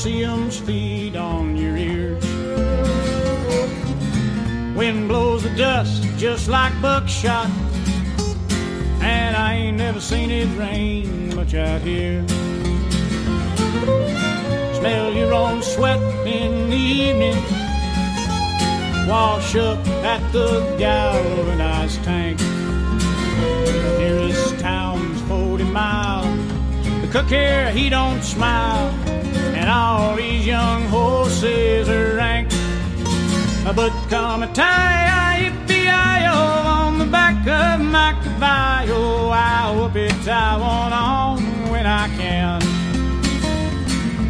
Ocean's 0.00 0.58
feed 0.58 1.14
on 1.14 1.58
your 1.58 1.76
ears. 1.76 2.24
Wind 4.74 5.08
blows 5.08 5.42
the 5.42 5.54
dust 5.58 6.04
just 6.16 6.48
like 6.48 6.72
buckshot, 6.80 7.50
and 9.02 9.36
I 9.36 9.56
ain't 9.56 9.76
never 9.76 10.00
seen 10.00 10.30
it 10.30 10.48
rain 10.58 11.36
much 11.36 11.52
out 11.52 11.82
here. 11.82 12.26
Smell 14.78 15.12
your 15.12 15.34
own 15.34 15.60
sweat 15.62 16.00
in 16.26 16.70
the 16.70 16.76
evening. 16.76 17.36
Wash 19.06 19.54
up 19.54 19.86
at 20.02 20.32
the 20.32 20.76
galvanized 20.78 22.02
tank. 22.04 22.40
Nearest 23.98 24.58
town's 24.60 25.20
40 25.28 25.64
miles. 25.64 26.48
The 27.02 27.08
cook 27.12 27.26
here, 27.26 27.70
he 27.70 27.90
don't 27.90 28.22
smile. 28.22 28.99
All 29.70 30.16
these 30.16 30.44
young 30.44 30.82
horses 30.88 31.88
are 31.88 32.16
rank. 32.16 32.48
But 33.76 33.92
come 34.08 34.42
a 34.42 34.52
tie, 34.52 35.42
yippee-i-o, 35.42 36.34
on 36.34 36.98
the 36.98 37.04
back 37.04 37.46
of 37.46 37.80
my 37.80 38.18
caballo. 38.22 39.30
I 39.30 39.70
whoop 39.76 39.94
it, 39.94 40.26
I 40.26 40.56
want 40.56 40.92
on 40.92 41.70
when 41.70 41.86
I 41.86 42.08
can. 42.18 42.60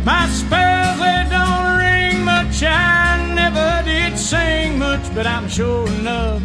My 0.05 0.27
spells, 0.27 0.99
they 0.99 1.27
don't 1.31 1.79
ring 1.79 2.23
much. 2.23 2.63
I 2.63 3.33
never 3.35 3.83
did 3.85 4.19
sing 4.19 4.79
much, 4.79 5.15
but 5.15 5.27
I'm 5.27 5.49
sure 5.49 5.89
enough 5.89 6.43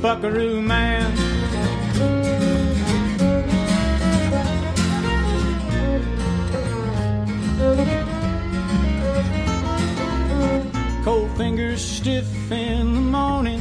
buckaroo 0.00 0.60
man. 0.60 1.21
Cold 11.04 11.36
fingers 11.36 11.84
stiff 11.84 12.52
in 12.52 12.94
the 12.94 13.00
morning. 13.00 13.60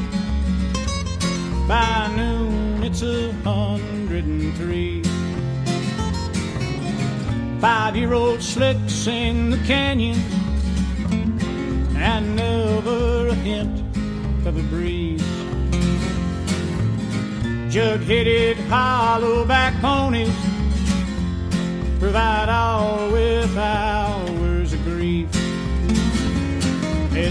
By 1.67 2.13
noon, 2.15 2.83
it's 2.83 3.01
a 3.01 3.31
hundred 3.43 4.25
and 4.25 4.55
three. 4.57 5.01
Five 7.59 7.95
year 7.95 8.13
old 8.13 8.43
slicks 8.43 9.07
in 9.07 9.49
the 9.49 9.57
canyon, 9.65 10.19
and 11.95 12.35
never 12.35 13.29
a 13.29 13.33
hint 13.33 13.79
of 14.45 14.55
a 14.55 14.63
breeze. 14.69 15.21
Jug 17.73 18.01
headed 18.01 18.57
hollow 18.69 19.45
back 19.45 19.73
ponies 19.81 20.29
provide 21.99 22.49
all 22.49 23.00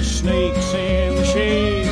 There's 0.01 0.13
snakes 0.13 0.73
in 0.73 1.15
the 1.15 1.25
shade, 1.27 1.87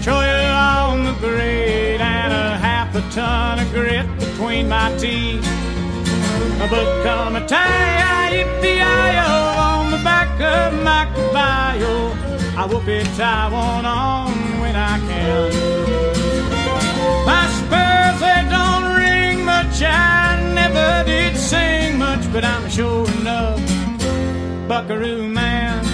cholla 0.00 0.88
on 0.88 1.04
the 1.04 1.12
grade, 1.20 2.00
and 2.00 2.32
a 2.32 2.56
half 2.56 2.94
a 2.94 3.02
ton 3.10 3.58
of 3.58 3.70
grit 3.70 4.06
between 4.18 4.66
my 4.66 4.96
teeth. 4.96 5.44
But 6.58 7.02
come 7.02 7.36
a 7.36 7.46
tie, 7.46 8.30
yippee-i-o, 8.32 9.60
on 9.60 9.90
the 9.90 9.98
back 9.98 10.40
of 10.40 10.72
my 10.82 11.04
caballo. 11.14 12.16
I 12.56 12.64
whoop 12.64 12.88
it, 12.88 13.20
I 13.20 13.52
want 13.52 13.86
on 13.86 14.32
when 14.62 14.74
I 14.74 14.98
can. 14.98 15.50
My 17.26 17.44
spurs, 17.58 18.20
they 18.24 18.42
don't 18.48 18.96
ring 18.96 19.44
much, 19.44 19.82
I 19.82 20.50
never 20.54 21.04
did 21.04 21.36
sing 21.36 21.98
much, 21.98 22.24
but 22.32 22.42
I'm 22.42 22.70
sure 22.70 23.06
enough 23.20 23.60
buckaroo 24.66 25.28
man. 25.28 25.87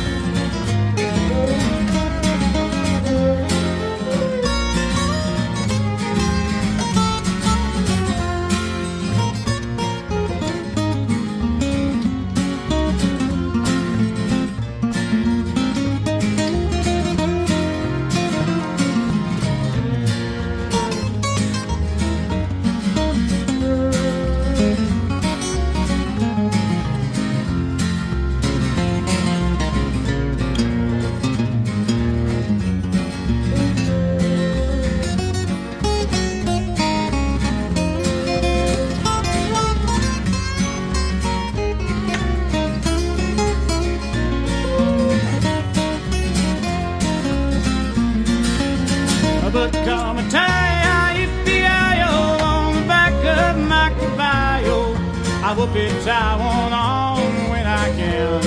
happy 55.74 56.04
tie 56.04 56.36
one 56.36 56.72
on 56.72 57.50
when 57.50 57.66
I 57.66 57.88
can. 57.96 58.40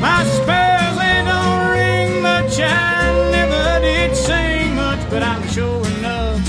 My 0.00 0.24
spurs 0.24 0.96
they 0.98 1.20
don't 1.30 1.70
ring 1.76 2.22
much, 2.22 2.58
I 2.60 3.30
never 3.30 3.80
did 3.80 4.16
sing 4.16 4.74
much, 4.74 5.00
but 5.10 5.22
I'm 5.22 5.46
sure 5.48 5.86
enough 5.98 6.40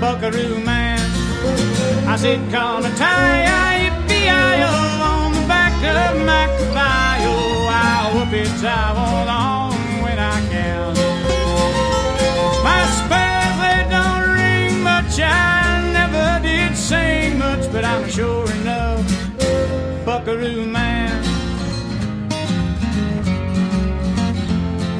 Buckaroo 0.00 0.58
man. 0.64 0.98
I 2.08 2.16
sit 2.16 2.40
call 2.50 2.84
a 2.84 2.90
tie, 2.96 3.46
yippee, 3.82 4.28
on 5.00 5.32
the 5.32 5.46
back 5.46 5.74
of 5.74 6.16
my 6.26 6.46
caballo, 6.58 7.68
I'll 7.70 8.34
it, 8.34 8.64
I 8.64 8.92
won't 8.96 9.27
sure 18.18 18.50
enough 18.50 19.06
buckaroo 20.04 20.66
man. 20.66 21.22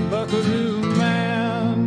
Buckaroo 0.08 0.82
man. 1.00 1.78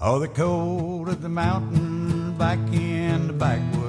Oh, 0.00 0.18
the 0.18 0.26
cold 0.26 1.08
of 1.08 1.22
the 1.22 1.28
mountain 1.28 2.36
back 2.36 2.58
in 2.72 3.28
the 3.28 3.32
backwoods. 3.32 3.81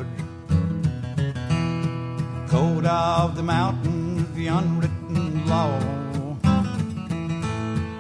Of 2.93 3.35
the 3.35 3.41
mountains, 3.43 4.27
the 4.35 4.47
unwritten 4.47 5.47
law. 5.47 5.79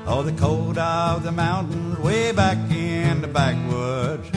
Oh, 0.05 0.21
the 0.21 0.33
cold 0.33 0.77
of 0.77 1.23
the 1.23 1.31
mountains 1.31 1.97
way 1.99 2.31
back 2.31 2.57
in 2.71 3.21
the 3.21 3.27
backwoods. 3.27 4.29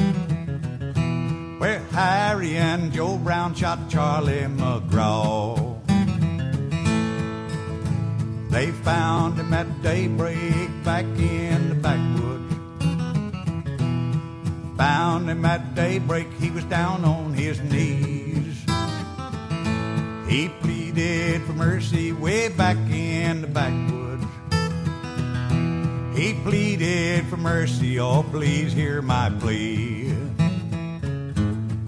Where 1.61 1.81
Harry 1.93 2.57
and 2.57 2.93
Joe 2.93 3.19
Brown 3.19 3.55
shot 3.55 3.79
Charlie 3.91 4.47
McGraw. 4.61 5.77
They 8.51 8.71
found 8.71 9.39
him 9.39 9.53
at 9.53 9.83
daybreak 9.83 10.71
back 10.85 11.05
in 11.05 11.69
the 11.69 11.75
backwoods. 11.75 12.55
Found 14.79 15.29
him 15.29 15.45
at 15.45 15.75
daybreak, 15.75 16.29
he 16.41 16.51
was 16.51 16.65
down 16.65 17.05
on 17.05 17.35
his 17.35 17.61
knees. 17.61 18.36
He 20.29 20.49
pleaded 20.61 21.43
for 21.43 21.53
mercy 21.53 22.13
way 22.13 22.49
back 22.49 22.77
in 22.91 23.43
the 23.43 23.47
backwoods. 23.47 24.25
He 26.19 26.35
pleaded 26.43 27.27
for 27.27 27.37
mercy, 27.37 28.01
oh 28.01 28.25
please 28.25 28.73
hear 28.73 29.03
my 29.03 29.31
plea. 29.39 30.13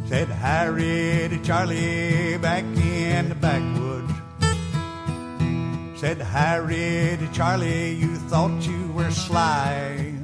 Said 0.08 0.28
Harry 0.28 1.28
to 1.28 1.38
Charlie 1.42 2.38
back 2.38 2.64
in 2.64 3.28
the 3.28 3.34
backwoods. 3.34 4.12
Said 6.00 6.18
Harry 6.18 7.18
to 7.18 7.28
Charlie, 7.32 7.94
you 7.94 8.14
thought 8.30 8.62
you 8.66 8.92
were 8.92 9.10
sly. 9.10 10.14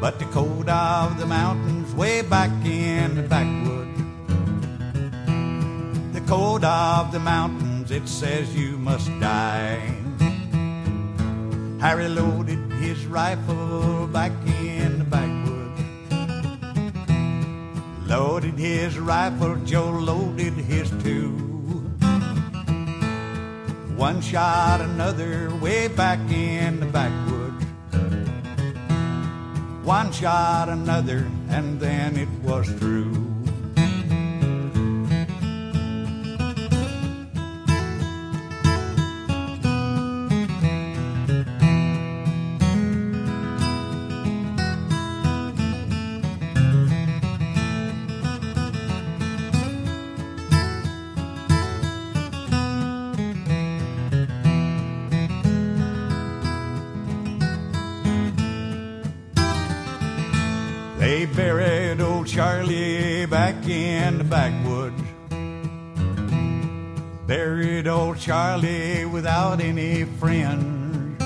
But 0.00 0.18
the 0.18 0.24
cold 0.32 0.68
of 0.68 1.18
the 1.18 1.26
mountains 1.26 1.94
way 1.94 2.22
back 2.22 2.50
in 2.64 3.16
the 3.16 3.22
backwoods. 3.22 3.77
Cold 6.28 6.62
of 6.62 7.10
the 7.10 7.18
mountains, 7.18 7.90
it 7.90 8.06
says 8.06 8.54
you 8.54 8.76
must 8.76 9.08
die. 9.18 9.80
Harry 11.80 12.06
loaded 12.06 12.58
his 12.72 13.06
rifle 13.06 14.06
back 14.08 14.32
in 14.46 14.98
the 14.98 15.04
backwoods. 15.04 15.80
Loaded 18.06 18.58
his 18.58 18.98
rifle, 18.98 19.56
Joe 19.64 19.88
loaded 19.88 20.52
his 20.52 20.90
too. 21.02 21.30
One 23.96 24.20
shot 24.20 24.82
another 24.82 25.48
way 25.62 25.88
back 25.88 26.20
in 26.30 26.80
the 26.80 26.86
backwoods. 26.86 27.64
One 29.82 30.12
shot 30.12 30.68
another, 30.68 31.26
and 31.48 31.80
then 31.80 32.18
it 32.18 32.28
was 32.42 32.68
through. 32.68 33.27
Old 68.64 69.12
without 69.12 69.60
any 69.60 70.04
friend. 70.04 71.20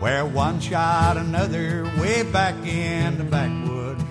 Where 0.00 0.24
one 0.24 0.60
shot 0.60 1.16
another 1.16 1.84
way 1.98 2.22
back 2.22 2.54
in 2.66 3.18
the 3.18 3.24
backwoods. 3.24 4.02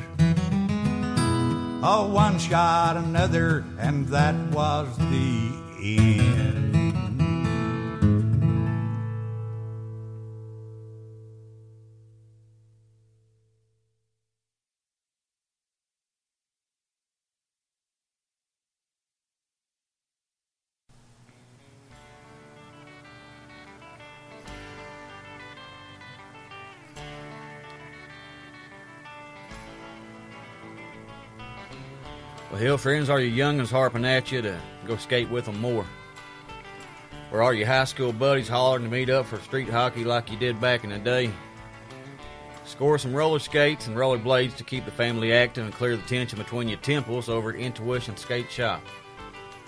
Oh, 1.88 2.09
one 2.11 2.39
shot 2.39 2.97
another, 2.97 3.63
and 3.80 4.07
that 4.07 4.36
was 4.51 4.97
the 4.97 5.51
end. 5.82 6.34
Friends, 32.78 33.09
are 33.09 33.19
your 33.19 33.30
young'uns 33.30 33.71
harping 33.71 34.05
at 34.05 34.32
you 34.32 34.41
to 34.41 34.59
go 34.86 34.97
skate 34.97 35.30
with 35.30 35.45
them 35.45 35.59
more? 35.59 35.86
Or 37.32 37.41
are 37.41 37.53
your 37.53 37.67
high 37.67 37.86
school 37.86 38.11
buddies 38.13 38.47
hollering 38.47 38.84
to 38.84 38.89
meet 38.89 39.09
up 39.09 39.26
for 39.26 39.39
street 39.39 39.69
hockey 39.69 40.03
like 40.03 40.30
you 40.30 40.38
did 40.38 40.61
back 40.61 40.84
in 40.84 40.89
the 40.91 40.99
day? 40.99 41.32
Score 42.65 42.97
some 42.97 43.13
roller 43.13 43.39
skates 43.39 43.88
and 43.88 43.97
roller 43.97 44.17
blades 44.17 44.55
to 44.55 44.63
keep 44.63 44.86
the 44.86 44.91
family 44.91 45.34
active 45.34 45.65
and 45.65 45.73
clear 45.73 45.95
the 45.95 46.01
tension 46.03 46.38
between 46.38 46.67
your 46.67 46.78
temples 46.80 47.30
over 47.30 47.51
at 47.51 47.55
Intuition 47.55 48.17
Skate 48.17 48.51
Shop. 48.51 48.82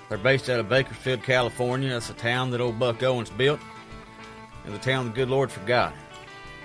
They're 0.10 0.18
based 0.18 0.50
out 0.50 0.60
of 0.60 0.70
Bakersfield, 0.70 1.24
California. 1.24 1.90
That's 1.90 2.10
a 2.10 2.14
town 2.14 2.52
that 2.52 2.62
old 2.62 2.78
Buck 2.78 3.02
Owens 3.04 3.30
built, 3.30 3.60
and 4.66 4.74
the 4.74 4.80
town 4.80 5.06
the 5.06 5.12
good 5.12 5.30
Lord 5.30 5.52
forgot. 5.52 5.94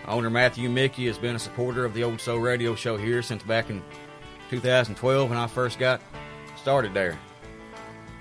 Owner 0.08 0.30
Matthew 0.30 0.68
Mickey 0.68 1.06
has 1.06 1.18
been 1.18 1.36
a 1.36 1.38
supporter 1.38 1.84
of 1.84 1.94
the 1.94 2.04
Old 2.04 2.20
Soul 2.20 2.38
Radio 2.38 2.74
Show 2.74 2.96
here 2.96 3.22
since 3.22 3.42
back 3.42 3.70
in 3.70 3.82
2012 4.50 5.30
when 5.30 5.38
I 5.38 5.46
first 5.46 5.78
got 5.78 6.00
started 6.62 6.94
there. 6.94 7.18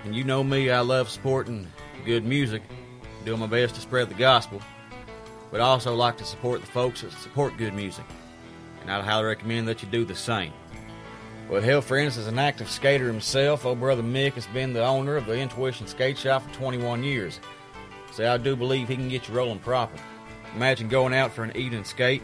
And 0.04 0.16
you 0.16 0.24
know 0.24 0.42
me, 0.42 0.68
I 0.68 0.80
love 0.80 1.08
supporting 1.08 1.68
good 2.04 2.24
music, 2.24 2.60
doing 3.24 3.38
my 3.38 3.46
best 3.46 3.76
to 3.76 3.80
spread 3.80 4.08
the 4.08 4.14
gospel, 4.14 4.60
but 5.52 5.60
I 5.60 5.64
also 5.64 5.94
like 5.94 6.16
to 6.16 6.24
support 6.24 6.60
the 6.60 6.66
folks 6.66 7.02
that 7.02 7.12
support 7.12 7.56
good 7.56 7.72
music. 7.72 8.04
And 8.80 8.90
I'd 8.90 9.04
highly 9.04 9.26
recommend 9.26 9.68
that 9.68 9.80
you 9.80 9.88
do 9.88 10.04
the 10.04 10.16
same. 10.16 10.52
Well, 11.48 11.62
hell, 11.62 11.82
friends, 11.82 12.18
as 12.18 12.26
an 12.26 12.40
active 12.40 12.68
skater 12.68 13.06
himself, 13.06 13.64
old 13.64 13.78
brother 13.78 14.02
Mick 14.02 14.32
has 14.32 14.46
been 14.48 14.72
the 14.72 14.84
owner 14.84 15.14
of 15.16 15.26
the 15.26 15.38
Intuition 15.38 15.86
Skate 15.86 16.18
Shop 16.18 16.42
for 16.42 16.52
21 16.54 17.04
years. 17.04 17.38
So 18.10 18.28
I 18.28 18.38
do 18.38 18.56
believe 18.56 18.88
he 18.88 18.96
can 18.96 19.08
get 19.08 19.28
you 19.28 19.34
rolling 19.34 19.60
proper. 19.60 19.96
Imagine 20.56 20.88
going 20.88 21.14
out 21.14 21.32
for 21.32 21.44
an 21.44 21.56
evening 21.56 21.84
skate, 21.84 22.22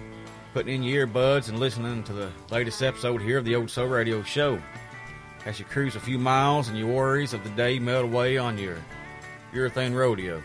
putting 0.53 0.75
in 0.75 0.83
your 0.83 1.07
earbuds 1.07 1.49
and 1.49 1.61
listening 1.61 2.03
to 2.03 2.12
the 2.12 2.33
latest 2.51 2.83
episode 2.83 3.23
here 3.23 3.39
of 3.39 3.45
the 3.45 3.55
Old 3.55 3.71
Soul 3.71 3.87
Radio 3.87 4.21
Show 4.23 4.61
as 5.49 5.59
you 5.59 5.64
cruise 5.64 5.96
a 5.96 6.01
few 6.01 6.18
miles 6.18 6.68
and 6.68 6.76
your 6.76 6.88
worries 6.88 7.32
of 7.32 7.42
the 7.42 7.49
day 7.51 7.78
melt 7.78 8.05
away 8.05 8.36
on 8.36 8.59
your 8.59 8.76
urethane 9.55 9.94
rodeo. 9.94 10.42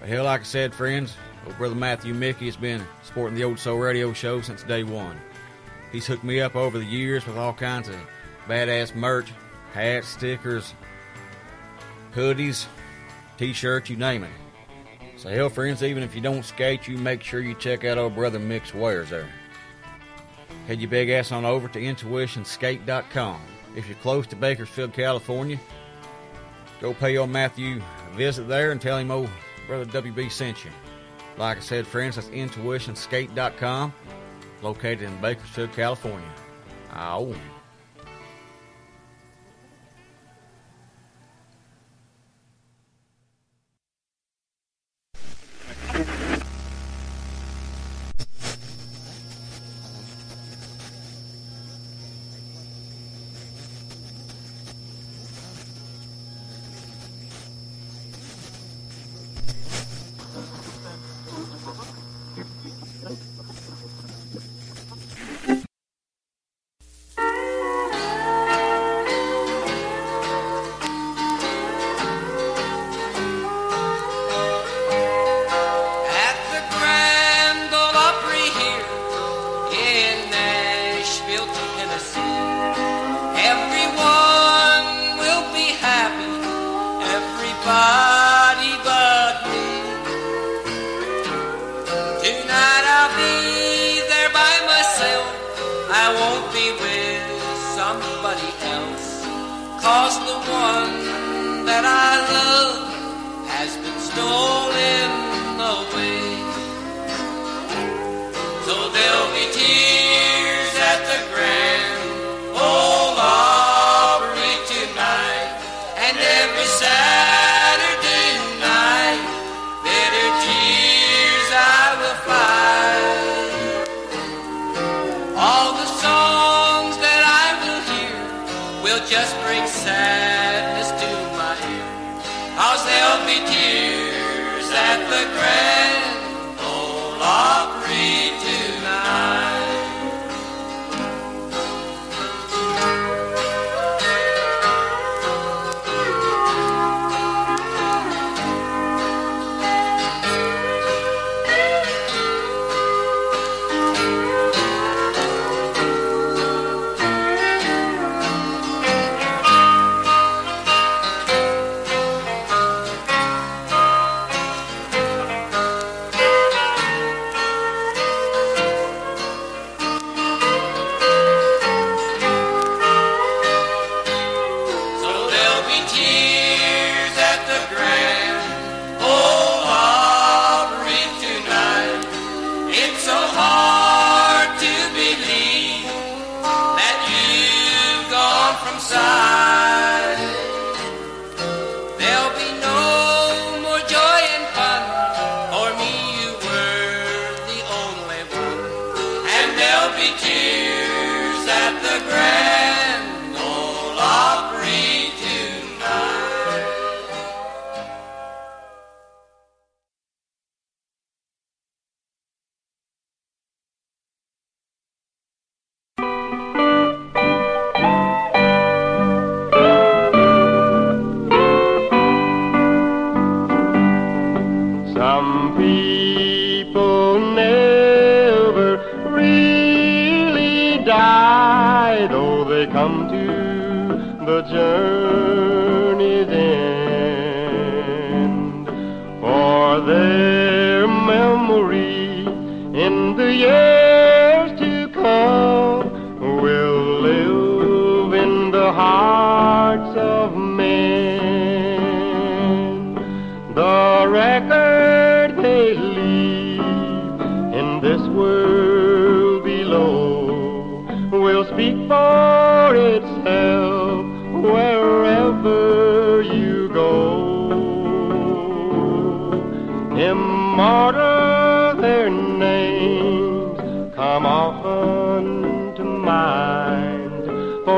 But 0.00 0.08
hell, 0.08 0.24
like 0.24 0.40
I 0.40 0.44
said, 0.44 0.74
friends, 0.74 1.14
old 1.46 1.58
brother 1.58 1.74
Matthew 1.74 2.14
Mickey 2.14 2.46
has 2.46 2.56
been 2.56 2.82
supporting 3.02 3.36
the 3.36 3.44
Old 3.44 3.58
Soul 3.58 3.78
Radio 3.78 4.14
Show 4.14 4.40
since 4.40 4.62
day 4.62 4.82
one. 4.82 5.20
He's 5.92 6.06
hooked 6.06 6.24
me 6.24 6.40
up 6.40 6.56
over 6.56 6.78
the 6.78 6.86
years 6.86 7.26
with 7.26 7.36
all 7.36 7.52
kinds 7.52 7.90
of 7.90 7.96
badass 8.48 8.94
merch, 8.94 9.30
hats, 9.74 10.08
stickers, 10.08 10.72
hoodies, 12.14 12.64
t-shirts, 13.36 13.90
you 13.90 13.96
name 13.96 14.24
it. 14.24 14.30
So 15.18 15.28
hell, 15.28 15.50
friends, 15.50 15.82
even 15.82 16.02
if 16.02 16.14
you 16.14 16.22
don't 16.22 16.46
skate, 16.46 16.88
you 16.88 16.96
make 16.96 17.22
sure 17.22 17.40
you 17.40 17.54
check 17.56 17.84
out 17.84 17.98
old 17.98 18.14
brother 18.14 18.38
Mick's 18.38 18.72
wares 18.72 19.10
there. 19.10 19.28
Head 20.66 20.80
your 20.80 20.88
big 20.88 21.10
ass 21.10 21.30
on 21.30 21.44
over 21.44 21.68
to 21.68 21.78
intuitionskate.com. 21.78 23.51
If 23.74 23.88
you're 23.88 23.96
close 23.98 24.26
to 24.28 24.36
Bakersfield, 24.36 24.92
California, 24.92 25.58
go 26.80 26.92
pay 26.94 27.16
old 27.16 27.30
Matthew 27.30 27.80
a 28.10 28.16
visit 28.16 28.48
there 28.48 28.72
and 28.72 28.80
tell 28.80 28.98
him 28.98 29.10
old 29.10 29.30
brother 29.66 29.86
WB 29.86 30.30
sent 30.30 30.64
you. 30.64 30.70
Like 31.38 31.56
I 31.56 31.60
said, 31.60 31.86
friends, 31.86 32.16
that's 32.16 32.28
intuitionskate.com, 32.28 33.94
located 34.60 35.02
in 35.02 35.20
Bakersfield, 35.20 35.72
California. 35.72 36.28
Oh. 36.94 37.34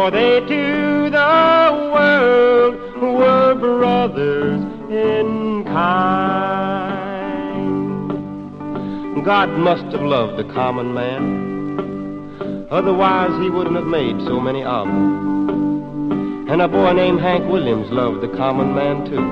for 0.04 0.10
they 0.10 0.38
to 0.40 1.08
the 1.08 1.90
world 1.94 2.74
were 3.00 3.54
brothers 3.54 4.60
in 4.90 5.64
kind. 5.64 6.14
God 9.24 9.48
must 9.56 9.84
have 9.96 10.02
loved 10.02 10.36
the 10.36 10.44
common 10.52 10.92
man, 10.92 12.68
otherwise 12.70 13.30
he 13.42 13.48
wouldn't 13.48 13.76
have 13.76 13.86
made 13.86 14.20
so 14.26 14.38
many 14.38 14.62
of 14.62 14.86
them. 14.86 16.50
And 16.50 16.60
a 16.60 16.68
boy 16.68 16.92
named 16.92 17.20
Hank 17.20 17.50
Williams 17.50 17.90
loved 17.90 18.20
the 18.20 18.28
common 18.36 18.74
man 18.74 19.06
too, 19.06 19.26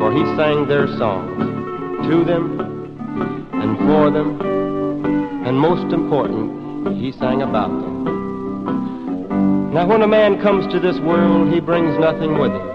for 0.00 0.10
he 0.10 0.24
sang 0.36 0.66
their 0.66 0.88
songs 0.98 1.38
to 2.08 2.24
them 2.24 2.58
and 3.52 3.78
for 3.78 4.10
them, 4.10 4.40
and 5.46 5.56
most 5.56 5.92
important, 5.92 6.96
he 6.96 7.12
sang 7.12 7.42
about 7.42 7.70
them. 7.70 7.87
Now 9.70 9.86
when 9.86 10.00
a 10.00 10.08
man 10.08 10.40
comes 10.40 10.66
to 10.72 10.80
this 10.80 10.98
world, 11.00 11.52
he 11.52 11.60
brings 11.60 11.98
nothing 11.98 12.38
with 12.38 12.52
him. 12.52 12.68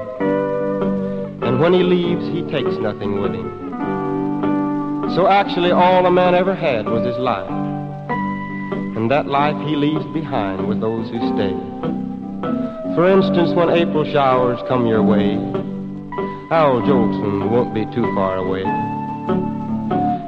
And 1.42 1.60
when 1.60 1.74
he 1.74 1.82
leaves, 1.82 2.24
he 2.28 2.44
takes 2.44 2.78
nothing 2.78 3.20
with 3.20 3.34
him. 3.34 5.10
So 5.16 5.28
actually 5.28 5.72
all 5.72 6.06
a 6.06 6.12
man 6.12 6.36
ever 6.36 6.54
had 6.54 6.86
was 6.86 7.04
his 7.04 7.18
life. 7.18 7.50
And 8.96 9.10
that 9.10 9.26
life 9.26 9.58
he 9.68 9.76
leaves 9.76 10.06
behind 10.14 10.68
with 10.68 10.82
those 10.82 11.10
who 11.10 11.18
stay. 11.34 11.58
For 12.94 13.10
instance, 13.10 13.56
when 13.56 13.72
April 13.72 14.06
showers 14.14 14.60
come 14.68 14.86
your 14.86 15.02
way, 15.02 15.34
Al 16.52 16.80
Jolson 16.86 17.50
won't 17.50 17.74
be 17.74 17.86
too 17.86 18.06
far 18.14 18.38
away. 18.38 18.64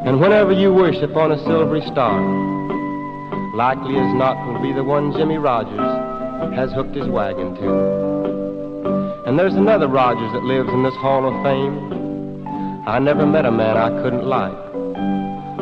And 0.04 0.20
whenever 0.20 0.52
you 0.52 0.74
wish 0.74 0.98
upon 1.04 1.32
a 1.32 1.38
silvery 1.46 1.82
star, 1.82 2.20
likely 3.54 3.98
as 3.98 4.14
not 4.16 4.48
will 4.48 4.60
be 4.64 4.74
the 4.74 4.84
one 4.84 5.14
Jimmie 5.14 5.38
Rodgers 5.38 6.15
has 6.56 6.72
hooked 6.72 6.96
his 6.96 7.08
wagon 7.08 7.54
to. 7.56 9.24
And 9.26 9.38
there's 9.38 9.56
another 9.56 9.88
Rogers 9.88 10.32
that 10.32 10.44
lives 10.44 10.70
in 10.70 10.84
this 10.84 10.96
Hall 10.96 11.28
of 11.28 11.44
Fame. 11.44 12.88
I 12.88 12.98
never 13.00 13.26
met 13.26 13.46
a 13.46 13.52
man 13.52 13.76
I 13.76 13.90
couldn't 14.02 14.26
like. 14.26 14.56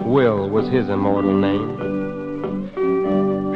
Will 0.06 0.50
was 0.50 0.68
his 0.70 0.89
immortal 0.89 1.34
name. 1.34 1.80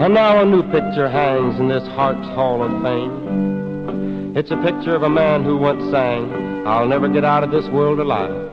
And 0.02 0.14
now 0.14 0.42
a 0.42 0.46
new 0.46 0.64
picture 0.64 1.10
hangs 1.10 1.60
in 1.60 1.68
this 1.68 1.88
Heart's 1.90 2.28
Hall 2.30 2.64
of 2.64 2.72
Fame. 2.82 4.36
It's 4.36 4.52
a 4.52 4.58
picture 4.58 4.96
of 4.96 5.04
a 5.04 5.10
man 5.10 5.44
who 5.44 5.58
once 5.58 5.84
sang, 5.92 6.66
I'll 6.66 6.88
never 6.88 7.08
get 7.08 7.24
out 7.24 7.44
of 7.44 7.52
this 7.52 7.68
world 7.70 8.00
alive. 8.00 8.52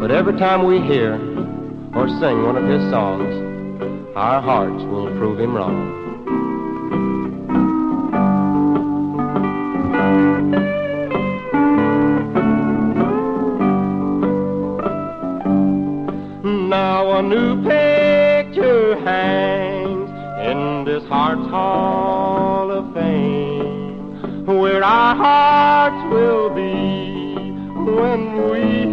But 0.00 0.10
every 0.10 0.38
time 0.38 0.66
we 0.66 0.80
hear 0.80 1.14
or 1.94 2.08
sing 2.20 2.44
one 2.44 2.56
of 2.56 2.68
his 2.68 2.90
songs, 2.90 4.14
our 4.16 4.40
hearts 4.40 4.84
will 4.84 5.06
prove 5.18 5.40
him 5.40 5.54
wrong. 5.54 5.99
New 17.22 17.62
picture 17.62 18.98
hangs 19.04 20.10
in 20.40 20.84
this 20.84 21.06
heart's 21.06 21.48
hall 21.48 22.70
of 22.70 22.92
fame, 22.94 24.46
where 24.46 24.82
our 24.82 25.14
hearts 25.14 26.12
will 26.12 26.48
be 26.50 27.34
when 27.92 28.50
we 28.50 28.89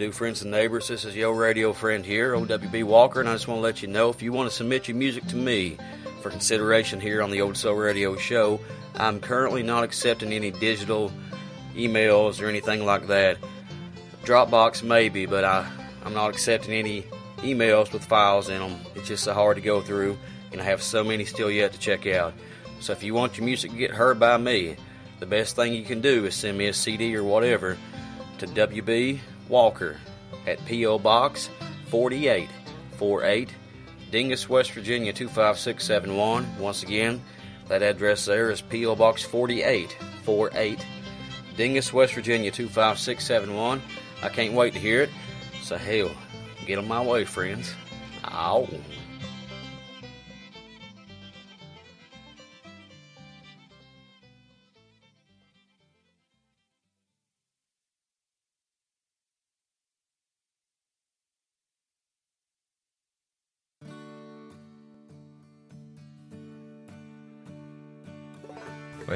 do 0.00 0.10
friends 0.10 0.40
and 0.40 0.50
neighbors? 0.50 0.88
This 0.88 1.04
is 1.04 1.14
your 1.14 1.34
radio 1.34 1.74
friend 1.74 2.06
here, 2.06 2.34
OWB 2.34 2.84
Walker, 2.84 3.20
and 3.20 3.28
I 3.28 3.34
just 3.34 3.48
want 3.48 3.58
to 3.58 3.62
let 3.62 3.82
you 3.82 3.88
know 3.88 4.08
if 4.08 4.22
you 4.22 4.32
want 4.32 4.48
to 4.48 4.56
submit 4.56 4.88
your 4.88 4.96
music 4.96 5.26
to 5.26 5.36
me 5.36 5.76
for 6.22 6.30
consideration 6.30 6.98
here 6.98 7.20
on 7.20 7.30
the 7.30 7.42
Old 7.42 7.54
Soul 7.54 7.74
Radio 7.74 8.16
Show, 8.16 8.60
I'm 8.94 9.20
currently 9.20 9.62
not 9.62 9.84
accepting 9.84 10.32
any 10.32 10.52
digital 10.52 11.12
emails 11.74 12.40
or 12.40 12.46
anything 12.46 12.86
like 12.86 13.08
that. 13.08 13.36
Dropbox 14.24 14.82
maybe, 14.82 15.26
but 15.26 15.44
I, 15.44 15.70
I'm 16.02 16.14
not 16.14 16.30
accepting 16.30 16.72
any 16.72 17.02
emails 17.42 17.92
with 17.92 18.02
files 18.02 18.48
in 18.48 18.60
them. 18.60 18.80
It's 18.94 19.06
just 19.06 19.24
so 19.24 19.34
hard 19.34 19.56
to 19.56 19.62
go 19.62 19.82
through, 19.82 20.16
and 20.50 20.62
I 20.62 20.64
have 20.64 20.82
so 20.82 21.04
many 21.04 21.26
still 21.26 21.50
yet 21.50 21.74
to 21.74 21.78
check 21.78 22.06
out. 22.06 22.32
So 22.80 22.94
if 22.94 23.02
you 23.02 23.12
want 23.12 23.36
your 23.36 23.44
music 23.44 23.70
to 23.72 23.76
get 23.76 23.90
heard 23.90 24.18
by 24.18 24.38
me, 24.38 24.76
the 25.18 25.26
best 25.26 25.56
thing 25.56 25.74
you 25.74 25.84
can 25.84 26.00
do 26.00 26.24
is 26.24 26.34
send 26.34 26.56
me 26.56 26.68
a 26.68 26.72
CD 26.72 27.14
or 27.14 27.22
whatever 27.22 27.76
to 28.38 28.46
WB 28.46 29.20
Walker 29.50 29.98
at 30.46 30.64
P.O. 30.64 30.98
Box 31.00 31.50
4848, 31.88 33.48
Dingess, 34.10 34.48
West 34.48 34.72
Virginia 34.72 35.12
25671. 35.12 36.58
Once 36.58 36.82
again, 36.82 37.22
that 37.68 37.82
address 37.82 38.24
there 38.24 38.50
is 38.50 38.62
P.O. 38.62 38.96
Box 38.96 39.22
4848, 39.24 40.86
Dingess, 41.56 41.92
West 41.92 42.14
Virginia 42.14 42.50
25671. 42.50 43.82
I 44.22 44.28
can't 44.28 44.54
wait 44.54 44.72
to 44.74 44.78
hear 44.78 45.02
it. 45.02 45.10
So, 45.62 45.76
hell, 45.76 46.10
get 46.66 46.78
on 46.78 46.88
my 46.88 47.04
way, 47.04 47.24
friends. 47.24 47.74
Ow. 48.24 48.68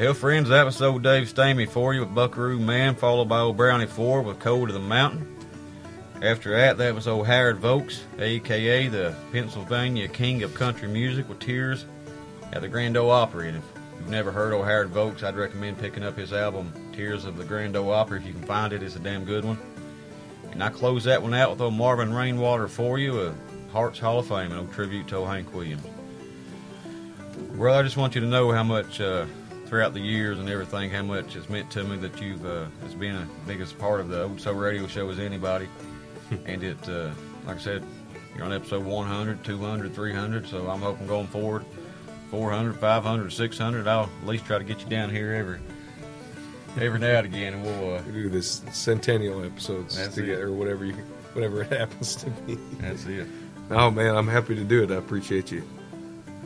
Well, 0.05 0.13
friends, 0.13 0.51
that 0.51 0.67
was 0.67 0.83
old 0.83 1.03
Dave 1.03 1.33
Stamey 1.33 1.67
for 1.67 1.95
you 1.95 2.01
with 2.01 2.15
Buckaroo 2.15 2.61
Man, 2.61 2.95
followed 2.95 3.27
by 3.27 3.39
old 3.39 3.57
Brownie 3.57 3.87
Ford 3.87 4.27
with 4.27 4.39
Cold 4.39 4.69
to 4.69 4.75
the 4.75 4.79
Mountain. 4.79 5.27
After 6.21 6.51
that, 6.51 6.77
that 6.77 6.95
was 6.95 7.09
old 7.09 7.27
Howard 7.27 7.57
Vokes, 7.57 8.03
aka 8.19 8.89
the 8.89 9.15
Pennsylvania 9.33 10.07
King 10.07 10.43
of 10.43 10.53
Country 10.55 10.89
Music, 10.89 11.27
with 11.27 11.39
Tears 11.39 11.87
at 12.53 12.61
the 12.61 12.69
Grand 12.69 12.99
Ole 12.99 13.11
Opry. 13.11 13.49
And 13.49 13.57
if 13.57 13.65
you've 13.97 14.11
never 14.11 14.31
heard 14.31 14.53
old 14.53 14.67
Howard 14.67 14.91
Vokes, 14.91 15.23
I'd 15.23 15.37
recommend 15.37 15.79
picking 15.79 16.05
up 16.05 16.19
his 16.19 16.35
album 16.35 16.71
Tears 16.93 17.25
of 17.25 17.39
the 17.39 17.45
Grand 17.45 17.75
Ole 17.75 17.91
Opry 17.91 18.19
if 18.19 18.27
you 18.27 18.35
can 18.35 18.43
find 18.43 18.75
it. 18.75 18.83
It's 18.83 18.97
a 18.97 19.01
damn 19.01 19.25
good 19.25 19.47
one. 19.47 19.59
And 20.53 20.63
I 20.63 20.69
close 20.69 21.05
that 21.05 21.23
one 21.23 21.33
out 21.33 21.51
with 21.53 21.63
old 21.63 21.73
Marvin 21.73 22.13
Rainwater 22.13 22.69
for 22.69 22.99
you, 22.99 23.23
a 23.23 23.35
Hearts 23.73 24.01
Hall 24.01 24.19
of 24.19 24.29
Fame, 24.29 24.53
an 24.53 24.59
old 24.59 24.73
tribute 24.75 25.09
to 25.09 25.17
old 25.17 25.29
Hank 25.29 25.55
Williams. 25.55 25.87
Well, 27.55 27.73
I 27.73 27.83
just 27.83 27.97
want 27.97 28.15
you 28.15 28.21
to 28.21 28.27
know 28.27 28.53
how 28.53 28.65
much 28.65 29.01
uh, 29.01 29.25
throughout 29.75 29.93
the 29.93 29.99
years 29.99 30.39
and 30.39 30.49
everything, 30.49 30.89
how 30.89 31.03
much 31.03 31.35
it's 31.35 31.49
meant 31.49 31.69
to 31.69 31.83
me 31.83 31.97
that 31.97 32.21
you've 32.23 32.47
uh, 32.47 32.65
has 32.83 32.95
been 32.95 33.17
a 33.17 33.29
biggest 33.45 33.77
part 33.77 33.99
of 33.99 34.09
the 34.09 34.23
Old 34.23 34.41
Soul 34.41 34.55
Radio 34.55 34.87
Show 34.87 35.11
as 35.11 35.19
anybody. 35.19 35.69
and 36.47 36.63
it, 36.63 36.89
uh, 36.89 37.11
like 37.45 37.57
I 37.57 37.59
said, 37.59 37.83
you're 38.37 38.45
on 38.45 38.53
episode 38.53 38.85
100, 38.85 39.43
200, 39.43 39.93
300, 39.93 40.47
so 40.47 40.71
I'm 40.71 40.81
hoping 40.81 41.09
going 41.09 41.27
forward, 41.27 41.65
400, 42.31 42.79
500, 42.79 43.33
600, 43.33 43.89
I'll 43.89 44.05
at 44.05 44.29
least 44.29 44.45
try 44.45 44.59
to 44.59 44.65
get 44.65 44.79
you 44.79 44.87
down 44.87 45.11
here 45.11 45.35
every 45.35 45.59
every 46.81 47.01
now 47.01 47.19
and 47.19 47.27
again, 47.27 47.55
and 47.55 47.65
we'll 47.65 47.97
uh, 47.97 48.01
do 48.03 48.29
this 48.29 48.63
centennial 48.71 49.45
episodes 49.45 49.97
together, 50.15 50.43
it. 50.43 50.45
or 50.45 50.53
whatever 50.53 50.85
you, 50.85 50.95
whatever 51.33 51.63
it 51.63 51.73
happens 51.77 52.15
to 52.15 52.31
be. 52.31 52.55
That's 52.79 53.07
it. 53.07 53.27
Oh 53.73 53.91
man, 53.91 54.15
I'm 54.15 54.29
happy 54.29 54.55
to 54.55 54.63
do 54.63 54.85
it. 54.85 54.93
I 54.93 54.97
appreciate 54.99 55.51
you 55.51 55.69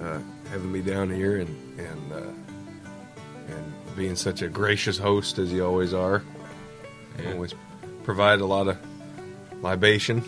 uh, 0.02 0.18
having 0.50 0.72
me 0.72 0.80
down 0.80 1.10
here 1.10 1.40
and 1.40 1.78
and 1.78 2.12
uh, 2.14 2.47
and 3.48 3.96
being 3.96 4.16
such 4.16 4.42
a 4.42 4.48
gracious 4.48 4.98
host 4.98 5.38
as 5.38 5.52
you 5.52 5.64
always 5.64 5.92
are. 5.92 6.22
You 7.18 7.32
always 7.32 7.54
provide 8.04 8.40
a 8.40 8.46
lot 8.46 8.68
of 8.68 8.78
libation 9.60 10.22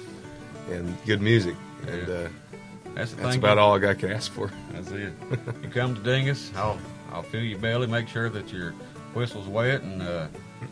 and 0.71 0.97
good 1.07 1.21
music, 1.21 1.55
and 1.87 2.03
uh, 2.09 2.29
That's 2.95 3.12
the 3.12 3.23
that's 3.23 3.37
about 3.37 3.59
all 3.59 3.75
I 3.75 3.79
got 3.79 3.99
to 4.01 4.14
ask 4.14 4.31
for. 4.33 4.51
That's 4.73 4.91
it. 4.91 5.12
you 5.62 5.68
come 5.68 5.95
to 5.95 6.01
Dingess, 6.01 6.55
I'll 6.57 6.79
I'll 7.12 7.23
fill 7.23 7.43
your 7.43 7.59
belly, 7.59 7.87
make 7.87 8.09
sure 8.09 8.29
that 8.29 8.53
your 8.53 8.73
whistle's 9.14 9.47
wet, 9.47 9.83
and 9.83 10.03
uh, 10.03 10.27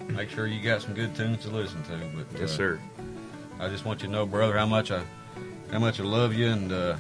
make 0.09 0.31
sure 0.31 0.47
you 0.47 0.63
got 0.63 0.83
some 0.83 0.95
good 0.95 1.15
tunes 1.15 1.43
to 1.43 1.51
listen 1.51 1.83
to. 1.85 2.01
But 2.17 2.41
Yes, 2.41 2.55
uh, 2.55 2.57
sir. 2.57 2.81
I 3.61 3.69
just 3.69 3.85
want 3.85 4.03
you 4.03 4.09
to 4.09 4.13
know, 4.13 4.27
brother, 4.27 4.57
how 4.57 4.67
much 4.67 4.91
I 4.91 5.03
how 5.71 5.79
much 5.79 6.01
I 6.01 6.05
love 6.05 6.35
you, 6.35 6.49
and 6.49 6.73
uh, 6.73 6.97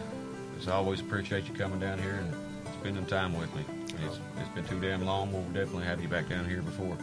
just 0.56 0.68
always 0.68 1.00
appreciate 1.00 1.48
you 1.48 1.54
coming 1.54 1.80
down 1.80 1.98
here 1.98 2.14
and 2.14 2.47
spending 2.80 3.06
time 3.06 3.38
with 3.38 3.54
me. 3.54 3.64
It's, 4.06 4.18
it's 4.38 4.48
been 4.54 4.64
too 4.64 4.80
damn 4.80 5.04
long. 5.04 5.32
We'll 5.32 5.42
definitely 5.44 5.84
have 5.84 6.00
you 6.00 6.08
back 6.08 6.28
down 6.28 6.48
here 6.48 6.62
before 6.62 6.96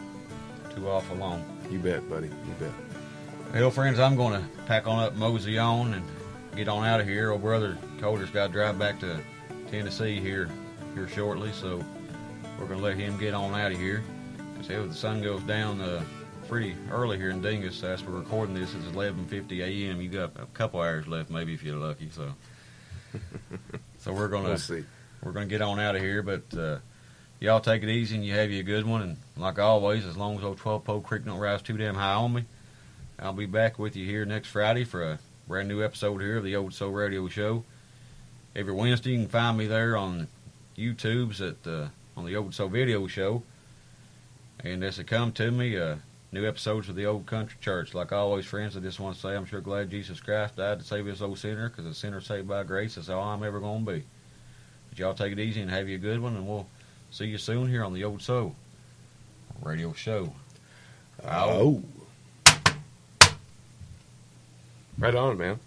too 0.76 0.88
awful 0.88 1.16
long. 1.16 1.42
You 1.70 1.78
bet, 1.78 2.08
buddy. 2.08 2.28
You 2.28 2.54
bet. 2.60 2.70
Well, 3.52 3.70
friends, 3.70 3.98
I'm 3.98 4.14
going 4.14 4.40
to 4.40 4.46
pack 4.66 4.86
on 4.86 4.98
up, 4.98 5.14
mosey 5.14 5.58
on, 5.58 5.94
and 5.94 6.04
get 6.54 6.68
on 6.68 6.84
out 6.84 7.00
of 7.00 7.08
here. 7.08 7.32
Old 7.32 7.42
brother 7.42 7.78
Colter's 7.98 8.30
got 8.30 8.48
to 8.48 8.52
drive 8.52 8.78
back 8.78 9.00
to 9.00 9.18
Tennessee 9.70 10.20
here 10.20 10.50
here 10.94 11.08
shortly, 11.08 11.50
so 11.52 11.82
we're 12.58 12.66
going 12.66 12.78
to 12.78 12.84
let 12.84 12.96
him 12.96 13.18
get 13.18 13.34
on 13.34 13.54
out 13.54 13.72
of 13.72 13.78
here. 13.78 14.04
Because 14.52 14.68
hell, 14.68 14.86
the 14.86 14.94
sun 14.94 15.22
goes 15.22 15.42
down 15.42 15.80
uh, 15.80 16.04
pretty 16.48 16.76
early 16.90 17.16
here 17.16 17.30
in 17.30 17.40
Dingess. 17.40 17.82
As 17.82 18.04
we're 18.04 18.18
recording 18.18 18.54
this, 18.54 18.74
it's 18.74 18.84
11:50 18.86 19.60
a.m. 19.60 20.00
You 20.00 20.10
got 20.10 20.32
a 20.36 20.46
couple 20.52 20.80
hours 20.80 21.08
left, 21.08 21.30
maybe 21.30 21.54
if 21.54 21.62
you're 21.62 21.76
lucky. 21.76 22.10
So, 22.10 22.34
so 23.98 24.12
we're 24.12 24.28
going 24.28 24.44
to 24.44 24.50
We'll 24.50 24.58
see. 24.58 24.84
We're 25.22 25.32
going 25.32 25.48
to 25.48 25.50
get 25.52 25.62
on 25.62 25.80
out 25.80 25.96
of 25.96 26.02
here. 26.02 26.22
But 26.22 26.56
uh, 26.56 26.78
Y'all 27.38 27.60
take 27.60 27.82
it 27.82 27.90
easy 27.90 28.14
and 28.14 28.24
you 28.24 28.32
have 28.32 28.50
you 28.50 28.60
a 28.60 28.62
good 28.62 28.86
one. 28.86 29.02
And 29.02 29.16
like 29.36 29.58
always, 29.58 30.06
as 30.06 30.16
long 30.16 30.38
as 30.38 30.44
old 30.44 30.56
12 30.56 30.84
Pole 30.84 31.00
Creek 31.02 31.26
don't 31.26 31.38
rise 31.38 31.60
too 31.60 31.76
damn 31.76 31.94
high 31.94 32.14
on 32.14 32.32
me, 32.32 32.44
I'll 33.18 33.34
be 33.34 33.44
back 33.44 33.78
with 33.78 33.94
you 33.94 34.06
here 34.06 34.24
next 34.24 34.48
Friday 34.48 34.84
for 34.84 35.02
a 35.02 35.18
brand 35.46 35.68
new 35.68 35.84
episode 35.84 36.22
here 36.22 36.38
of 36.38 36.44
the 36.44 36.56
Old 36.56 36.72
Soul 36.72 36.92
Radio 36.92 37.28
Show. 37.28 37.64
Every 38.54 38.72
Wednesday, 38.72 39.10
you 39.10 39.18
can 39.18 39.28
find 39.28 39.58
me 39.58 39.66
there 39.66 39.98
on 39.98 40.28
YouTube's 40.78 41.42
at 41.42 41.62
the 41.62 41.90
on 42.16 42.24
the 42.24 42.36
Old 42.36 42.54
Soul 42.54 42.68
Video 42.68 43.06
Show. 43.06 43.42
And 44.60 44.82
as 44.82 44.98
it 44.98 45.06
come 45.06 45.32
to 45.32 45.50
me, 45.50 45.76
uh, 45.76 45.96
new 46.32 46.48
episodes 46.48 46.88
of 46.88 46.96
the 46.96 47.04
Old 47.04 47.26
Country 47.26 47.58
Church. 47.60 47.92
Like 47.92 48.12
always, 48.12 48.46
friends, 48.46 48.78
I 48.78 48.80
just 48.80 48.98
want 48.98 49.14
to 49.14 49.20
say 49.20 49.36
I'm 49.36 49.44
sure 49.44 49.60
glad 49.60 49.90
Jesus 49.90 50.20
Christ 50.20 50.56
died 50.56 50.78
to 50.78 50.86
save 50.86 51.04
this 51.04 51.20
old 51.20 51.38
sinner 51.38 51.68
because 51.68 51.84
a 51.84 51.92
sinner 51.92 52.22
saved 52.22 52.48
by 52.48 52.62
grace. 52.62 52.96
is 52.96 53.10
all 53.10 53.22
I'm 53.22 53.42
ever 53.42 53.60
going 53.60 53.84
to 53.84 53.92
be. 53.92 54.04
But 54.96 55.02
y'all 55.02 55.14
take 55.14 55.32
it 55.32 55.38
easy 55.38 55.60
and 55.60 55.70
have 55.70 55.90
you 55.90 55.96
a 55.96 55.98
good 55.98 56.20
one, 56.20 56.36
and 56.36 56.48
we'll 56.48 56.66
see 57.10 57.26
you 57.26 57.36
soon 57.36 57.68
here 57.68 57.84
on 57.84 57.92
the 57.92 58.04
Old 58.04 58.22
Soul 58.22 58.56
Radio 59.60 59.92
Show. 59.92 60.32
Oh. 61.22 61.82
oh. 62.46 62.56
Right 64.98 65.14
on, 65.14 65.36
man. 65.36 65.60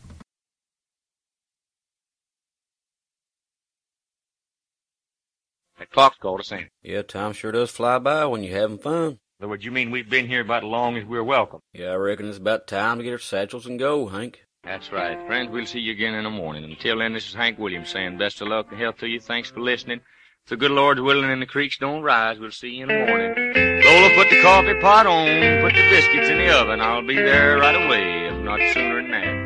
That 5.78 5.92
clock's 5.92 6.18
called 6.18 6.40
us 6.40 6.52
in. 6.52 6.68
Yeah, 6.82 7.04
time 7.04 7.34
sure 7.34 7.52
does 7.52 7.70
fly 7.70 8.00
by 8.00 8.26
when 8.26 8.44
you're 8.44 8.58
having 8.58 8.80
fun. 8.80 9.20
So 9.40 9.48
what 9.48 9.64
you 9.64 9.72
mean 9.72 9.92
we've 9.92 10.10
been 10.10 10.28
here 10.28 10.42
about 10.42 10.64
as 10.64 10.70
long 10.70 10.98
as 10.98 11.06
we're 11.06 11.24
welcome? 11.24 11.60
Yeah, 11.72 11.92
I 11.92 11.96
reckon 11.96 12.28
it's 12.28 12.40
about 12.40 12.66
time 12.66 12.98
to 12.98 13.04
get 13.04 13.12
our 13.14 13.20
satchels 13.20 13.68
and 13.68 13.78
go, 13.78 14.08
Hank. 14.08 14.46
That's 14.64 14.92
right. 14.92 15.18
Friends, 15.26 15.50
we'll 15.52 15.66
see 15.66 15.80
you 15.80 15.94
again 15.94 16.14
in 16.14 16.26
the 16.26 16.30
morning. 16.30 16.64
Until 16.64 17.00
then, 17.00 17.14
this 17.14 17.28
is 17.28 17.34
Hank 17.34 17.58
Williams 17.58 17.90
saying 17.90 18.18
best 18.18 18.42
of 18.42 18.50
luck 18.50 18.68
and 18.70 18.80
health 18.80 18.98
to 18.98 19.08
you. 19.08 19.20
Thanks 19.20 19.50
for 19.50 19.62
listening. 19.62 20.02
If 20.44 20.50
the 20.50 20.58
good 20.58 20.72
Lord's 20.72 21.02
willing 21.02 21.30
and 21.30 21.42
the 21.42 21.46
creeks 21.46 21.78
don't 21.78 22.04
rise, 22.04 22.40
we'll 22.40 22.52
see 22.52 22.70
you 22.70 22.84
in 22.84 22.90
the 22.90 23.06
morning. 23.06 23.34
Lola, 23.86 24.14
put 24.16 24.30
the 24.30 24.42
coffee 24.42 24.80
pot 24.82 25.06
on, 25.06 25.62
put 25.62 25.74
the 25.74 25.90
biscuits 25.90 26.30
in 26.30 26.38
the 26.38 26.54
oven. 26.54 26.82
I'll 26.82 27.06
be 27.06 27.16
there 27.16 27.58
right 27.58 27.76
away, 27.76 28.28
if 28.28 28.44
not 28.44 28.60
sooner 28.74 29.02
than 29.02 29.12
that. 29.12 29.39